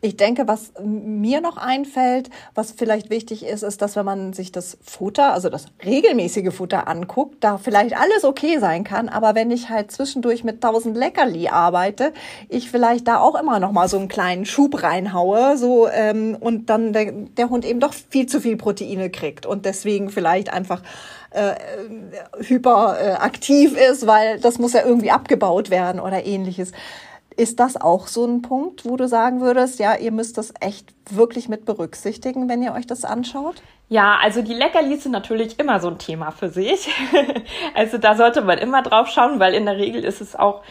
Ich 0.00 0.16
denke, 0.16 0.46
was 0.46 0.72
mir 0.82 1.40
noch 1.40 1.56
einfällt, 1.56 2.30
was 2.54 2.72
vielleicht 2.72 3.10
wichtig 3.10 3.44
ist, 3.44 3.62
ist, 3.62 3.82
dass 3.82 3.96
wenn 3.96 4.04
man 4.04 4.32
sich 4.32 4.52
das 4.52 4.76
Futter, 4.82 5.32
also 5.32 5.48
das 5.48 5.66
regelmäßige 5.84 6.52
Futter 6.54 6.88
anguckt, 6.88 7.42
da 7.42 7.58
vielleicht 7.58 7.96
alles 7.96 8.24
okay 8.24 8.58
sein 8.58 8.84
kann, 8.84 9.08
aber 9.08 9.34
wenn 9.34 9.50
ich 9.50 9.70
halt 9.70 9.90
zwischendurch 9.90 10.44
mit 10.44 10.56
1000 10.56 10.96
Leckerli 10.96 11.48
arbeite, 11.48 12.12
ich 12.48 12.70
vielleicht 12.70 13.08
da 13.08 13.18
auch 13.18 13.34
immer 13.40 13.58
noch 13.58 13.72
mal 13.72 13.88
so 13.88 13.98
einen 13.98 14.08
kleinen 14.08 14.44
Schub 14.44 14.82
reinhaue, 14.82 15.56
so 15.56 15.88
ähm, 15.88 16.36
und 16.38 16.70
dann 16.70 16.92
der, 16.92 17.12
der 17.12 17.50
Hund 17.50 17.64
eben 17.64 17.80
doch 17.80 17.94
viel 17.94 18.26
zu 18.26 18.40
viel 18.40 18.56
Proteine 18.56 19.10
kriegt 19.10 19.46
und 19.46 19.64
deswegen 19.64 20.10
vielleicht 20.10 20.52
einfach 20.52 20.82
äh, 21.30 21.54
hyperaktiv 22.38 23.76
ist, 23.76 24.06
weil 24.06 24.38
das 24.40 24.58
muss 24.58 24.72
ja 24.72 24.84
irgendwie 24.84 25.10
abgebaut 25.10 25.70
werden 25.70 26.00
oder 26.00 26.24
ähnliches. 26.24 26.72
Ist 27.36 27.58
das 27.58 27.76
auch 27.80 28.06
so 28.06 28.24
ein 28.24 28.42
Punkt, 28.42 28.84
wo 28.84 28.96
du 28.96 29.08
sagen 29.08 29.40
würdest, 29.40 29.80
ja, 29.80 29.96
ihr 29.96 30.12
müsst 30.12 30.38
das 30.38 30.54
echt 30.60 30.94
wirklich 31.10 31.48
mit 31.48 31.64
berücksichtigen, 31.64 32.48
wenn 32.48 32.62
ihr 32.62 32.72
euch 32.72 32.86
das 32.86 33.04
anschaut? 33.04 33.62
Ja, 33.88 34.18
also 34.22 34.40
die 34.40 34.54
Leckerlis 34.54 35.02
sind 35.02 35.12
natürlich 35.12 35.58
immer 35.58 35.80
so 35.80 35.88
ein 35.88 35.98
Thema 35.98 36.30
für 36.30 36.48
sich. 36.48 36.88
also 37.74 37.98
da 37.98 38.16
sollte 38.16 38.42
man 38.42 38.58
immer 38.58 38.82
drauf 38.82 39.08
schauen, 39.08 39.40
weil 39.40 39.54
in 39.54 39.66
der 39.66 39.76
Regel 39.76 40.04
ist 40.04 40.20
es 40.20 40.36
auch 40.36 40.62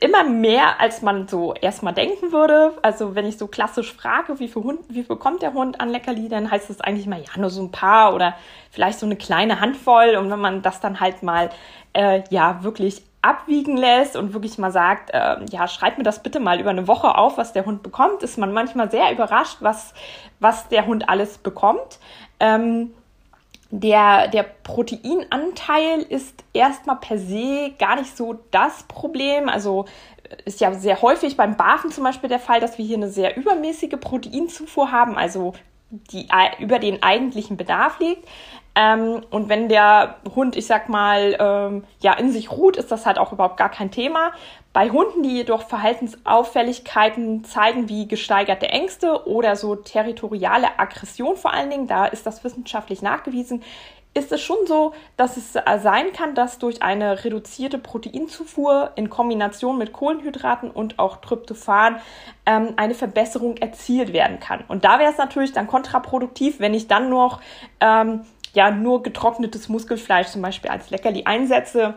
immer 0.00 0.24
mehr, 0.24 0.80
als 0.80 1.02
man 1.02 1.28
so 1.28 1.54
erstmal 1.54 1.94
denken 1.94 2.32
würde. 2.32 2.72
Also 2.82 3.14
wenn 3.14 3.26
ich 3.26 3.38
so 3.38 3.46
klassisch 3.46 3.92
frage, 3.92 4.38
wie 4.38 4.48
viel, 4.48 4.62
Hund, 4.62 4.80
wie 4.88 5.02
viel 5.02 5.04
bekommt 5.04 5.42
der 5.42 5.54
Hund 5.54 5.80
an 5.80 5.88
Leckerli, 5.88 6.28
dann 6.28 6.50
heißt 6.50 6.70
es 6.70 6.80
eigentlich 6.80 7.06
mal, 7.06 7.20
ja, 7.20 7.40
nur 7.40 7.50
so 7.50 7.62
ein 7.62 7.70
paar 7.70 8.14
oder 8.14 8.34
vielleicht 8.70 8.98
so 8.98 9.06
eine 9.06 9.16
kleine 9.16 9.60
Handvoll. 9.60 10.16
Und 10.16 10.30
wenn 10.30 10.40
man 10.40 10.62
das 10.62 10.80
dann 10.80 11.00
halt 11.00 11.22
mal, 11.22 11.50
äh, 11.94 12.22
ja, 12.30 12.62
wirklich 12.62 13.02
abwiegen 13.22 13.76
lässt 13.76 14.16
und 14.16 14.32
wirklich 14.32 14.58
mal 14.58 14.70
sagt, 14.70 15.10
äh, 15.10 15.36
ja, 15.50 15.66
schreibt 15.66 15.98
mir 15.98 16.04
das 16.04 16.22
bitte 16.22 16.40
mal 16.40 16.60
über 16.60 16.70
eine 16.70 16.86
Woche 16.86 17.16
auf, 17.16 17.36
was 17.36 17.52
der 17.52 17.66
Hund 17.66 17.82
bekommt, 17.82 18.22
ist 18.22 18.38
man 18.38 18.52
manchmal 18.52 18.90
sehr 18.90 19.10
überrascht, 19.12 19.58
was, 19.60 19.92
was 20.40 20.68
der 20.68 20.86
Hund 20.86 21.08
alles 21.08 21.38
bekommt. 21.38 21.98
Ähm, 22.40 22.94
der, 23.70 24.28
der 24.28 24.44
Proteinanteil 24.44 26.00
ist 26.00 26.42
erstmal 26.54 26.96
per 26.96 27.18
se 27.18 27.74
gar 27.78 27.96
nicht 27.96 28.16
so 28.16 28.38
das 28.50 28.84
Problem. 28.84 29.48
Also 29.48 29.84
ist 30.44 30.60
ja 30.60 30.72
sehr 30.72 31.02
häufig 31.02 31.36
beim 31.36 31.56
Barfen 31.56 31.90
zum 31.90 32.04
Beispiel 32.04 32.28
der 32.28 32.38
Fall, 32.38 32.60
dass 32.60 32.78
wir 32.78 32.84
hier 32.84 32.96
eine 32.96 33.10
sehr 33.10 33.36
übermäßige 33.36 33.98
Proteinzufuhr 34.00 34.90
haben, 34.90 35.16
also 35.16 35.54
die 35.90 36.28
über 36.58 36.78
den 36.78 37.02
eigentlichen 37.02 37.56
Bedarf 37.56 37.98
liegt. 37.98 38.26
Ähm, 38.78 39.22
und 39.30 39.48
wenn 39.48 39.68
der 39.68 40.18
Hund, 40.36 40.56
ich 40.56 40.68
sag 40.68 40.88
mal, 40.88 41.36
ähm, 41.40 41.84
ja, 42.00 42.12
in 42.12 42.30
sich 42.30 42.52
ruht, 42.52 42.76
ist 42.76 42.92
das 42.92 43.06
halt 43.06 43.18
auch 43.18 43.32
überhaupt 43.32 43.56
gar 43.56 43.70
kein 43.70 43.90
Thema. 43.90 44.30
Bei 44.72 44.90
Hunden, 44.90 45.24
die 45.24 45.38
jedoch 45.38 45.62
Verhaltensauffälligkeiten 45.66 47.42
zeigen, 47.42 47.88
wie 47.88 48.06
gesteigerte 48.06 48.68
Ängste 48.68 49.26
oder 49.26 49.56
so 49.56 49.74
territoriale 49.74 50.78
Aggression 50.78 51.36
vor 51.36 51.52
allen 51.52 51.70
Dingen, 51.70 51.88
da 51.88 52.06
ist 52.06 52.24
das 52.24 52.44
wissenschaftlich 52.44 53.02
nachgewiesen, 53.02 53.64
ist 54.14 54.30
es 54.30 54.40
schon 54.40 54.66
so, 54.66 54.94
dass 55.16 55.36
es 55.36 55.52
sein 55.52 56.12
kann, 56.12 56.34
dass 56.34 56.58
durch 56.58 56.82
eine 56.82 57.24
reduzierte 57.24 57.78
Proteinzufuhr 57.78 58.92
in 58.96 59.10
Kombination 59.10 59.76
mit 59.76 59.92
Kohlenhydraten 59.92 60.70
und 60.70 60.98
auch 60.98 61.16
Tryptophan 61.18 62.00
ähm, 62.46 62.74
eine 62.76 62.94
Verbesserung 62.94 63.56
erzielt 63.56 64.12
werden 64.12 64.40
kann. 64.40 64.64
Und 64.68 64.84
da 64.84 64.98
wäre 64.98 65.10
es 65.10 65.18
natürlich 65.18 65.52
dann 65.52 65.66
kontraproduktiv, 65.66 66.58
wenn 66.58 66.74
ich 66.74 66.88
dann 66.88 67.10
noch 67.10 67.40
ähm, 67.80 68.24
ja 68.54 68.70
nur 68.70 69.02
getrocknetes 69.02 69.68
Muskelfleisch 69.68 70.28
zum 70.28 70.42
Beispiel 70.42 70.70
als 70.70 70.90
Leckerli 70.90 71.24
einsetze 71.24 71.94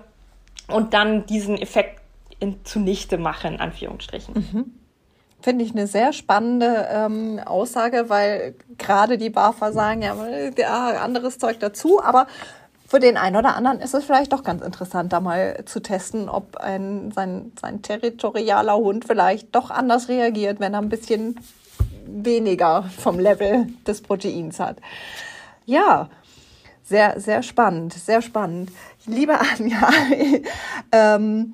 und 0.68 0.94
dann 0.94 1.26
diesen 1.26 1.58
Effekt 1.58 2.02
in, 2.40 2.64
zunichte 2.66 3.18
mache, 3.18 3.48
in 3.48 3.60
Anführungsstrichen. 3.60 4.34
Mhm. 4.34 4.74
Finde 5.42 5.66
ich 5.66 5.72
eine 5.72 5.88
sehr 5.88 6.14
spannende 6.14 6.88
ähm, 6.92 7.40
Aussage, 7.44 8.10
weil 8.10 8.56
gerade 8.78 9.18
die 9.18 9.32
BAFA 9.32 9.72
sagen 9.72 10.04
ja, 10.04 10.16
ja 10.56 11.02
anderes 11.02 11.40
Zeug 11.40 11.60
dazu, 11.60 12.04
aber 12.04 12.28
für 12.88 13.00
den 13.00 13.16
einen 13.16 13.38
oder 13.38 13.56
anderen 13.56 13.80
ist 13.80 13.94
es 13.94 14.04
vielleicht 14.04 14.34
doch 14.34 14.44
ganz 14.44 14.62
interessant, 14.62 15.14
da 15.14 15.22
mal 15.22 15.64
zu 15.66 15.80
testen, 15.80 16.28
ob 16.28 16.58
ein, 16.58 17.12
sein, 17.12 17.54
sein 17.60 17.82
territorialer 17.82 18.76
Hund 18.76 19.06
vielleicht 19.06 19.56
doch 19.56 19.72
anders 19.72 20.10
reagiert, 20.10 20.60
wenn 20.60 20.74
er 20.74 20.82
ein 20.82 20.90
bisschen 20.90 21.40
weniger 22.06 22.84
vom 22.98 23.18
Level 23.18 23.68
des 23.88 24.02
Proteins 24.02 24.60
hat. 24.60 24.78
Ja, 25.66 26.10
sehr, 26.92 27.20
sehr 27.20 27.42
spannend, 27.42 27.94
sehr 27.94 28.22
spannend. 28.22 28.70
Liebe 29.08 29.40
Anja, 29.40 29.90
ähm, 30.92 31.54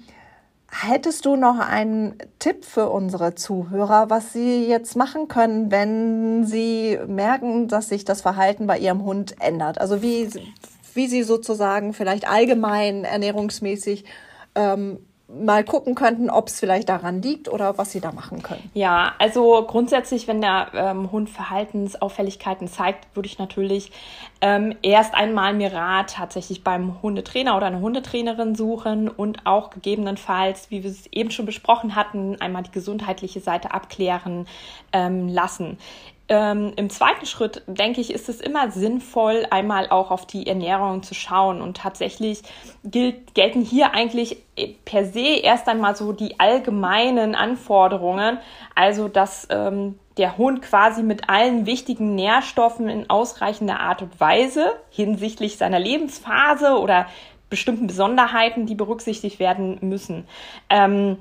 hättest 0.69 1.26
du 1.26 1.36
noch 1.36 1.60
einen 1.60 2.15
Tipp 2.39 2.65
für 2.65 2.89
unsere 2.89 3.36
Zuhörer, 3.36 4.10
was 4.10 4.34
sie 4.34 4.65
jetzt 4.65 4.95
machen 4.95 5.28
können, 5.28 5.69
wenn 5.71 6.43
sie 6.43 7.00
merken, 7.08 7.67
dass 7.67 7.89
sich 7.89 8.04
das 8.04 8.21
Verhalten 8.21 8.65
bei 8.65 8.80
ihrem 8.80 9.04
Hund 9.04 9.36
ändert? 9.39 9.80
Also 9.80 10.02
wie, 10.02 10.28
wie 10.95 11.08
sie 11.08 11.21
sozusagen 11.21 11.93
vielleicht 11.93 12.28
allgemein 12.28 13.04
ernährungsmäßig 13.04 14.06
ähm, 14.56 14.97
mal 15.27 15.63
gucken 15.65 15.93
könnten, 15.93 16.29
ob 16.29 16.47
es 16.47 16.59
vielleicht 16.59 16.87
daran 16.87 17.21
liegt 17.21 17.49
oder 17.49 17.77
was 17.77 17.91
sie 17.91 17.99
da 17.99 18.13
machen 18.13 18.41
können. 18.41 18.69
Ja, 18.73 19.13
also 19.19 19.65
grundsätzlich, 19.67 20.27
wenn 20.27 20.39
der 20.39 20.69
ähm, 20.73 21.11
Hund 21.11 21.29
Verhaltensauffälligkeiten 21.29 22.67
zeigt, 22.69 23.13
würde 23.13 23.27
ich 23.27 23.37
natürlich 23.37 23.91
ähm, 24.39 24.75
erst 24.81 25.15
einmal 25.15 25.53
mir 25.53 25.73
Rat 25.73 26.13
tatsächlich 26.13 26.63
beim 26.63 27.01
Hundetrainer 27.01 27.57
oder 27.57 27.65
einer 27.65 27.81
Hundetrainerin 27.81 28.55
suchen 28.55 29.09
und 29.09 29.45
auch 29.45 29.69
gegebenenfalls, 29.69 30.71
wie 30.71 30.83
wir 30.83 30.91
es 30.91 31.07
eben 31.11 31.31
schon 31.31 31.45
besprochen 31.45 31.95
hatten, 31.95 32.39
einmal 32.39 32.63
die 32.63 32.71
gesundheitliche 32.71 33.41
Seite 33.41 33.73
abklären 33.73 34.47
ähm, 34.93 35.27
lassen. 35.27 35.77
Ähm, 36.29 36.73
Im 36.75 36.89
zweiten 36.89 37.25
Schritt, 37.25 37.63
denke 37.67 38.01
ich, 38.01 38.13
ist 38.13 38.27
es 38.27 38.41
immer 38.41 38.69
sinnvoll, 38.71 39.47
einmal 39.49 39.89
auch 39.89 40.11
auf 40.11 40.25
die 40.25 40.45
Ernährung 40.45 41.01
zu 41.01 41.13
schauen. 41.13 41.61
Und 41.61 41.77
tatsächlich 41.77 42.41
gilt, 42.83 43.33
gelten 43.33 43.61
hier 43.61 43.93
eigentlich 43.93 44.37
per 44.83 45.05
se 45.05 45.39
erst 45.41 45.69
einmal 45.69 45.95
so 45.95 46.11
die 46.11 46.39
allgemeinen 46.39 47.33
Anforderungen. 47.33 48.39
Also, 48.75 49.07
dass 49.07 49.47
ähm, 49.49 49.97
der 50.17 50.37
Hund 50.37 50.61
quasi 50.61 51.01
mit 51.01 51.29
allen 51.29 51.65
wichtigen 51.65 52.15
Nährstoffen 52.15 52.89
in 52.89 53.09
ausreichender 53.09 53.79
Art 53.79 54.01
und 54.01 54.19
Weise 54.19 54.73
hinsichtlich 54.89 55.57
seiner 55.57 55.79
Lebensphase 55.79 56.77
oder 56.79 57.07
bestimmten 57.49 57.87
Besonderheiten, 57.87 58.65
die 58.65 58.75
berücksichtigt 58.75 59.39
werden 59.39 59.77
müssen. 59.81 60.27
Ähm, 60.69 61.17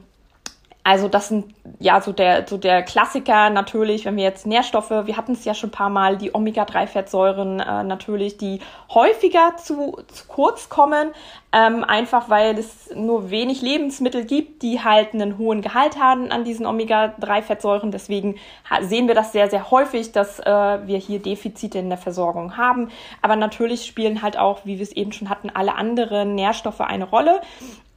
also 0.86 1.08
das 1.08 1.26
sind 1.26 1.46
ja 1.80 2.00
so 2.00 2.12
der, 2.12 2.46
so 2.46 2.58
der 2.58 2.84
Klassiker 2.84 3.50
natürlich, 3.50 4.04
wenn 4.04 4.16
wir 4.16 4.22
jetzt 4.22 4.46
Nährstoffe, 4.46 4.90
wir 4.90 5.16
hatten 5.16 5.32
es 5.32 5.44
ja 5.44 5.52
schon 5.52 5.70
ein 5.70 5.72
paar 5.72 5.90
Mal, 5.90 6.16
die 6.16 6.32
Omega-3-Fettsäuren 6.32 7.58
äh, 7.58 7.82
natürlich, 7.82 8.38
die 8.38 8.60
häufiger 8.94 9.56
zu, 9.56 9.98
zu 10.06 10.28
kurz 10.28 10.68
kommen, 10.68 11.08
ähm, 11.50 11.82
einfach 11.82 12.30
weil 12.30 12.56
es 12.56 12.88
nur 12.94 13.30
wenig 13.30 13.62
Lebensmittel 13.62 14.24
gibt, 14.26 14.62
die 14.62 14.84
halt 14.84 15.12
einen 15.12 15.38
hohen 15.38 15.60
Gehalt 15.60 15.98
haben 15.98 16.30
an 16.30 16.44
diesen 16.44 16.66
Omega-3-Fettsäuren. 16.66 17.90
Deswegen 17.90 18.36
sehen 18.82 19.08
wir 19.08 19.16
das 19.16 19.32
sehr, 19.32 19.50
sehr 19.50 19.72
häufig, 19.72 20.12
dass 20.12 20.38
äh, 20.38 20.44
wir 20.44 20.98
hier 20.98 21.18
Defizite 21.18 21.80
in 21.80 21.88
der 21.88 21.98
Versorgung 21.98 22.56
haben. 22.56 22.90
Aber 23.22 23.34
natürlich 23.34 23.86
spielen 23.86 24.22
halt 24.22 24.38
auch, 24.38 24.64
wie 24.64 24.76
wir 24.76 24.84
es 24.84 24.92
eben 24.92 25.10
schon 25.10 25.30
hatten, 25.30 25.50
alle 25.52 25.74
anderen 25.74 26.36
Nährstoffe 26.36 26.80
eine 26.80 27.06
Rolle. 27.06 27.40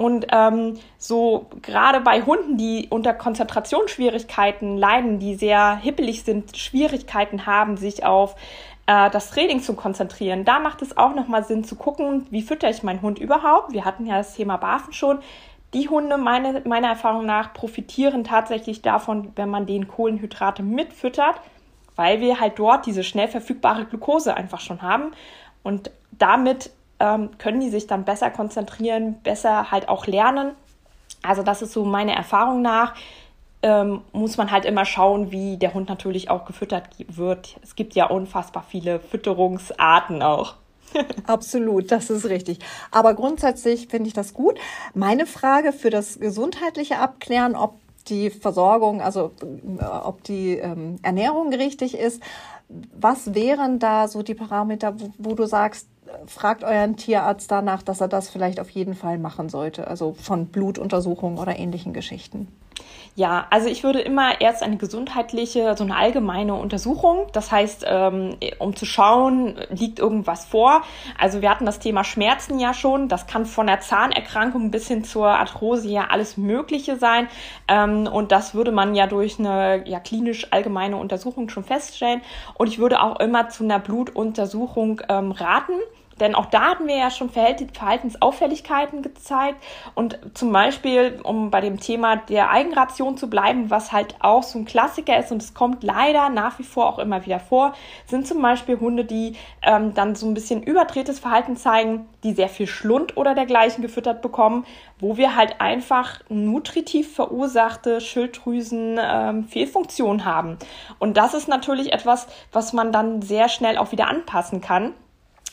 Und 0.02 0.28
ähm, 0.32 0.80
so 0.98 1.48
gerade 1.62 2.00
bei 2.00 2.22
Hunden, 2.22 2.58
die 2.58 2.88
unter 2.90 3.14
Konzentrationsschwierigkeiten 3.14 4.78
leiden, 4.78 5.20
die 5.20 5.36
sehr 5.36 5.76
hippelig 5.76 6.24
sind, 6.24 6.56
Schwierigkeiten 6.56 7.46
haben, 7.46 7.76
sich 7.76 8.06
auf 8.06 8.38
äh, 8.86 9.10
das 9.10 9.30
Training 9.32 9.62
zu 9.62 9.74
konzentrieren. 9.74 10.46
Da 10.46 10.60
macht 10.60 10.82
es 10.82 10.98
auch 10.98 11.14
nochmal 11.14 11.44
Sinn 11.44 11.66
zu 11.66 11.76
gucken, 11.76 12.26
wie 12.30 12.42
fütter 12.42 12.70
ich 12.70 12.82
meinen 12.82 13.02
Hund 13.02 13.20
überhaupt. 13.20 13.74
Wir 13.74 13.84
hatten 13.84 14.06
ja 14.06 14.18
das 14.18 14.36
Thema 14.36 14.56
Barfen 14.56 14.94
schon. 14.94 15.20
Die 15.74 15.90
Hunde, 15.90 16.18
meine, 16.18 16.62
meiner 16.66 16.88
Erfahrung 16.88 17.26
nach, 17.26 17.54
profitieren 17.54 18.24
tatsächlich 18.24 18.82
davon, 18.82 19.34
wenn 19.36 19.50
man 19.50 19.66
den 19.66 19.90
Kohlenhydrate 19.90 20.64
mitfüttert, 20.64 21.36
weil 21.98 22.22
wir 22.22 22.40
halt 22.40 22.58
dort 22.58 22.86
diese 22.86 23.04
schnell 23.04 23.28
verfügbare 23.28 23.84
Glucose 23.84 24.34
einfach 24.34 24.62
schon 24.62 24.82
haben. 24.82 25.12
Und 25.62 25.92
damit 26.12 26.72
ähm, 27.00 27.30
können 27.38 27.60
die 27.60 27.70
sich 27.70 27.88
dann 27.88 28.06
besser 28.06 28.30
konzentrieren, 28.30 29.20
besser 29.24 29.72
halt 29.72 29.90
auch 29.90 30.08
lernen. 30.08 30.52
Also 31.22 31.44
das 31.44 31.62
ist 31.62 31.74
so 31.74 31.86
meine 31.86 32.16
Erfahrung 32.16 32.62
nach 32.62 32.96
ähm, 33.62 34.02
muss 34.14 34.38
man 34.38 34.52
halt 34.52 34.66
immer 34.66 34.86
schauen, 34.86 35.32
wie 35.32 35.58
der 35.58 35.74
Hund 35.74 35.90
natürlich 35.90 36.30
auch 36.30 36.46
gefüttert 36.46 36.86
wird. 37.08 37.58
Es 37.62 37.76
gibt 37.76 37.94
ja 37.94 38.06
unfassbar 38.06 38.64
viele 38.68 39.00
Fütterungsarten 39.00 40.22
auch. 40.22 40.56
Absolut, 41.28 41.92
das 41.92 42.10
ist 42.10 42.26
richtig. 42.26 42.60
Aber 42.92 43.14
grundsätzlich 43.14 43.88
finde 43.88 44.08
ich 44.08 44.14
das 44.14 44.34
gut. 44.34 44.58
Meine 44.94 45.26
Frage 45.26 45.74
für 45.74 45.90
das 45.90 46.20
gesundheitliche 46.20 47.00
Abklären, 47.00 47.56
ob 47.56 47.76
die 48.08 48.30
Versorgung, 48.30 49.02
also 49.02 49.32
äh, 49.80 49.84
ob 49.84 50.24
die 50.24 50.58
ähm, 50.58 50.98
Ernährung 51.04 51.54
richtig 51.54 51.98
ist, 51.98 52.24
was 52.70 53.34
wären 53.36 53.80
da 53.80 54.08
so 54.08 54.24
die 54.24 54.36
Parameter, 54.36 55.00
wo, 55.00 55.12
wo, 55.18 55.34
du 55.36 55.46
sagst, 55.46 55.88
fragt 56.26 56.64
euren 56.64 56.96
Tierarzt 56.98 57.52
danach, 57.52 57.84
dass 57.84 58.02
er 58.02 58.08
das 58.08 58.30
vielleicht 58.30 58.60
auf 58.60 58.70
jeden 58.70 58.94
Fall 58.94 59.18
machen 59.18 59.50
sollte, 59.50 59.88
also 59.88 60.14
von 60.14 60.48
Blutuntersuchungen 60.48 61.38
oder 61.38 61.58
ähnlichen 61.58 61.94
Geschichten? 61.94 62.48
Ja, 63.16 63.48
also 63.50 63.68
ich 63.68 63.84
würde 63.84 64.00
immer 64.00 64.40
erst 64.40 64.64
eine 64.64 64.78
gesundheitliche, 64.78 65.76
so 65.76 65.84
eine 65.84 65.96
allgemeine 65.96 66.54
Untersuchung, 66.56 67.28
das 67.34 67.52
heißt, 67.52 67.86
ähm, 67.86 68.38
um 68.60 68.76
zu 68.76 68.86
schauen, 68.86 69.60
liegt 69.70 70.00
irgendwas 70.00 70.46
vor. 70.46 70.84
Also 71.18 71.42
wir 71.42 71.50
hatten 71.50 71.66
das 71.66 71.80
Thema 71.80 72.04
Schmerzen 72.04 72.60
ja 72.60 72.74
schon, 72.74 73.10
das 73.10 73.28
kann 73.28 73.46
von 73.46 73.68
der 73.68 73.82
Zahnerkrankung 73.82 74.72
bis 74.72 74.88
hin 74.88 75.04
zur 75.04 75.28
Arthrose 75.28 75.90
ja 75.90 76.08
alles 76.12 76.38
Mögliche 76.38 76.96
sein. 76.96 77.28
Ähm, 77.68 78.08
und 78.08 78.32
das 78.32 78.54
würde 78.54 78.72
man 78.72 78.96
ja 78.96 79.08
durch 79.08 79.38
eine 79.38 79.84
ja, 79.86 80.00
klinisch 80.00 80.54
allgemeine 80.54 80.96
Untersuchung 80.96 81.50
schon 81.50 81.66
feststellen. 81.66 82.22
Und 82.54 82.68
ich 82.68 82.80
würde 82.80 83.02
auch 83.02 83.20
immer 83.20 83.50
zu 83.50 83.66
einer 83.66 83.80
Blutuntersuchung 83.80 85.02
ähm, 85.10 85.32
raten. 85.32 85.74
Denn 86.20 86.36
auch 86.36 86.48
da 86.48 86.72
hatten 86.72 86.88
wir 86.88 86.98
ja 86.98 87.12
schon 87.12 87.30
Verhaltensauffälligkeiten 87.30 89.02
gezeigt. 89.02 89.64
Und 89.96 90.20
zum 90.34 90.52
Beispiel, 90.52 91.20
um 91.24 91.52
bei 91.52 91.62
dem 91.62 91.80
Thema 91.80 92.18
der 92.18 92.52
Eigenration 92.52 93.18
zu 93.18 93.30
bleiben, 93.30 93.70
was 93.70 93.92
halt 93.92 94.16
auch 94.20 94.44
so 94.44 94.60
ein 94.60 94.66
Klassiker 94.66 95.18
ist 95.18 95.32
und 95.32 95.42
es 95.42 95.54
kommt 95.54 95.84
leider 95.84 96.30
nach 96.30 96.60
wie 96.60 96.64
vor 96.64 96.88
auch 96.88 97.00
immer 97.00 97.26
wieder 97.26 97.40
vor, 97.40 97.74
sind 98.06 98.28
zum 98.28 98.42
Beispiel 98.42 98.80
Hunde, 98.80 99.06
die 99.06 99.36
ähm, 99.62 99.94
dann 99.94 100.16
so 100.16 100.28
ein 100.28 100.34
bisschen 100.34 100.64
überdrehtes 100.64 101.20
Verhalten 101.20 101.56
zeigen, 101.58 102.08
die 102.24 102.34
sehr 102.34 102.50
viel 102.50 102.66
Schlund 102.68 103.16
oder 103.18 103.36
dergleichen 103.36 103.82
gefüttert 103.82 104.22
bekommen, 104.22 104.66
wo 105.00 105.18
wir 105.18 105.36
halt 105.36 105.60
einfach 105.62 106.20
nutritiv 106.30 107.16
verursachte 107.16 108.02
Schilddrüsen-Fehlfunktion 108.02 110.20
ähm, 110.20 110.26
haben. 110.26 110.58
Und 111.00 111.18
das 111.18 111.34
ist 111.34 111.48
natürlich 111.48 111.94
etwas, 111.94 112.28
was 112.52 112.74
man 112.74 112.92
dann 112.92 113.22
sehr 113.22 113.48
schnell 113.50 113.78
auch 113.78 113.92
wieder 113.92 114.08
anpassen 114.08 114.62
kann. 114.62 114.94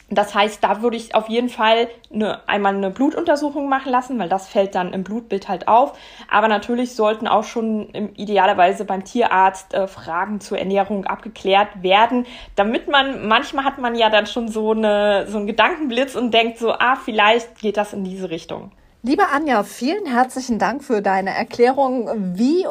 Das 0.09 0.35
heißt, 0.35 0.62
da 0.62 0.83
würde 0.83 0.97
ich 0.97 1.16
auf 1.16 1.29
jeden 1.29 1.49
Fall 1.49 1.88
eine, 2.12 2.49
einmal 2.49 2.77
eine 2.77 2.90
Blutuntersuchung 2.90 3.69
machen 3.69 3.90
lassen, 3.90 4.19
weil 4.21 4.29
das 4.29 4.47
fällt 4.47 4.77
dann 4.77 4.92
im 4.92 5.03
Blutbild 5.03 5.49
halt 5.49 5.66
auf. 5.66 5.99
Aber 6.31 6.47
natürlich 6.47 6.95
sollten 6.95 7.27
auch 7.27 7.42
schon 7.42 7.90
im, 7.90 8.14
idealerweise 8.14 8.85
beim 8.85 9.05
Tierarzt 9.05 9.75
äh, 9.75 9.88
Fragen 9.88 10.40
zur 10.40 10.59
Ernährung 10.59 11.07
abgeklärt 11.07 11.83
werden, 11.83 12.25
damit 12.55 12.87
man, 12.87 13.27
manchmal 13.27 13.64
hat 13.64 13.79
man 13.79 13.97
ja 13.97 14.09
dann 14.09 14.27
schon 14.27 14.49
so, 14.49 14.71
eine, 14.73 15.27
so 15.29 15.38
einen 15.38 15.49
Gedankenblitz 15.49 16.14
und 16.14 16.33
denkt 16.33 16.59
so, 16.59 16.73
ah, 16.73 16.97
vielleicht 16.97 17.59
geht 17.59 17.77
das 17.77 17.92
in 17.92 18.05
diese 18.05 18.31
Richtung. 18.31 18.71
Liebe 19.03 19.25
Anja, 19.33 19.62
vielen 19.64 20.07
herzlichen 20.07 20.59
Dank 20.59 20.85
für 20.85 21.03
deine 21.03 21.31
Erklärung, 21.31 22.11
wie 22.37 22.64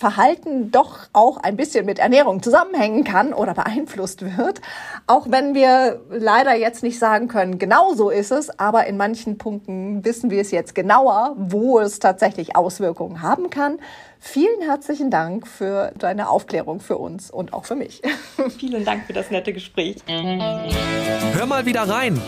Verhalten 0.00 0.70
doch 0.70 1.08
auch 1.12 1.36
ein 1.36 1.56
bisschen 1.56 1.84
mit 1.84 1.98
Ernährung 1.98 2.42
zusammenhängen 2.42 3.04
kann 3.04 3.34
oder 3.34 3.52
beeinflusst 3.52 4.22
wird. 4.22 4.62
Auch 5.06 5.26
wenn 5.28 5.54
wir 5.54 6.00
leider 6.08 6.56
jetzt 6.56 6.82
nicht 6.82 6.98
sagen 6.98 7.28
können, 7.28 7.58
genau 7.58 7.92
so 7.92 8.08
ist 8.08 8.32
es, 8.32 8.58
aber 8.58 8.86
in 8.86 8.96
manchen 8.96 9.36
Punkten 9.36 10.02
wissen 10.02 10.30
wir 10.30 10.40
es 10.40 10.52
jetzt 10.52 10.74
genauer, 10.74 11.34
wo 11.36 11.80
es 11.80 11.98
tatsächlich 11.98 12.56
Auswirkungen 12.56 13.20
haben 13.20 13.50
kann. 13.50 13.78
Vielen 14.18 14.62
herzlichen 14.62 15.10
Dank 15.10 15.46
für 15.46 15.92
deine 15.98 16.30
Aufklärung 16.30 16.80
für 16.80 16.96
uns 16.96 17.30
und 17.30 17.52
auch 17.52 17.66
für 17.66 17.74
mich. 17.74 18.00
Vielen 18.58 18.86
Dank 18.86 19.04
für 19.06 19.12
das 19.12 19.30
nette 19.30 19.52
Gespräch. 19.52 19.96
Hör 20.06 21.44
mal 21.44 21.66
wieder 21.66 21.82
rein. 21.82 22.18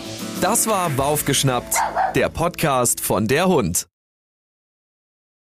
Das 0.41 0.67
war 0.67 0.91
Baufgeschnappt, 0.91 1.75
der 2.13 2.29
Podcast 2.29 3.01
von 3.01 3.27
der 3.27 3.47
Hund. 3.47 3.87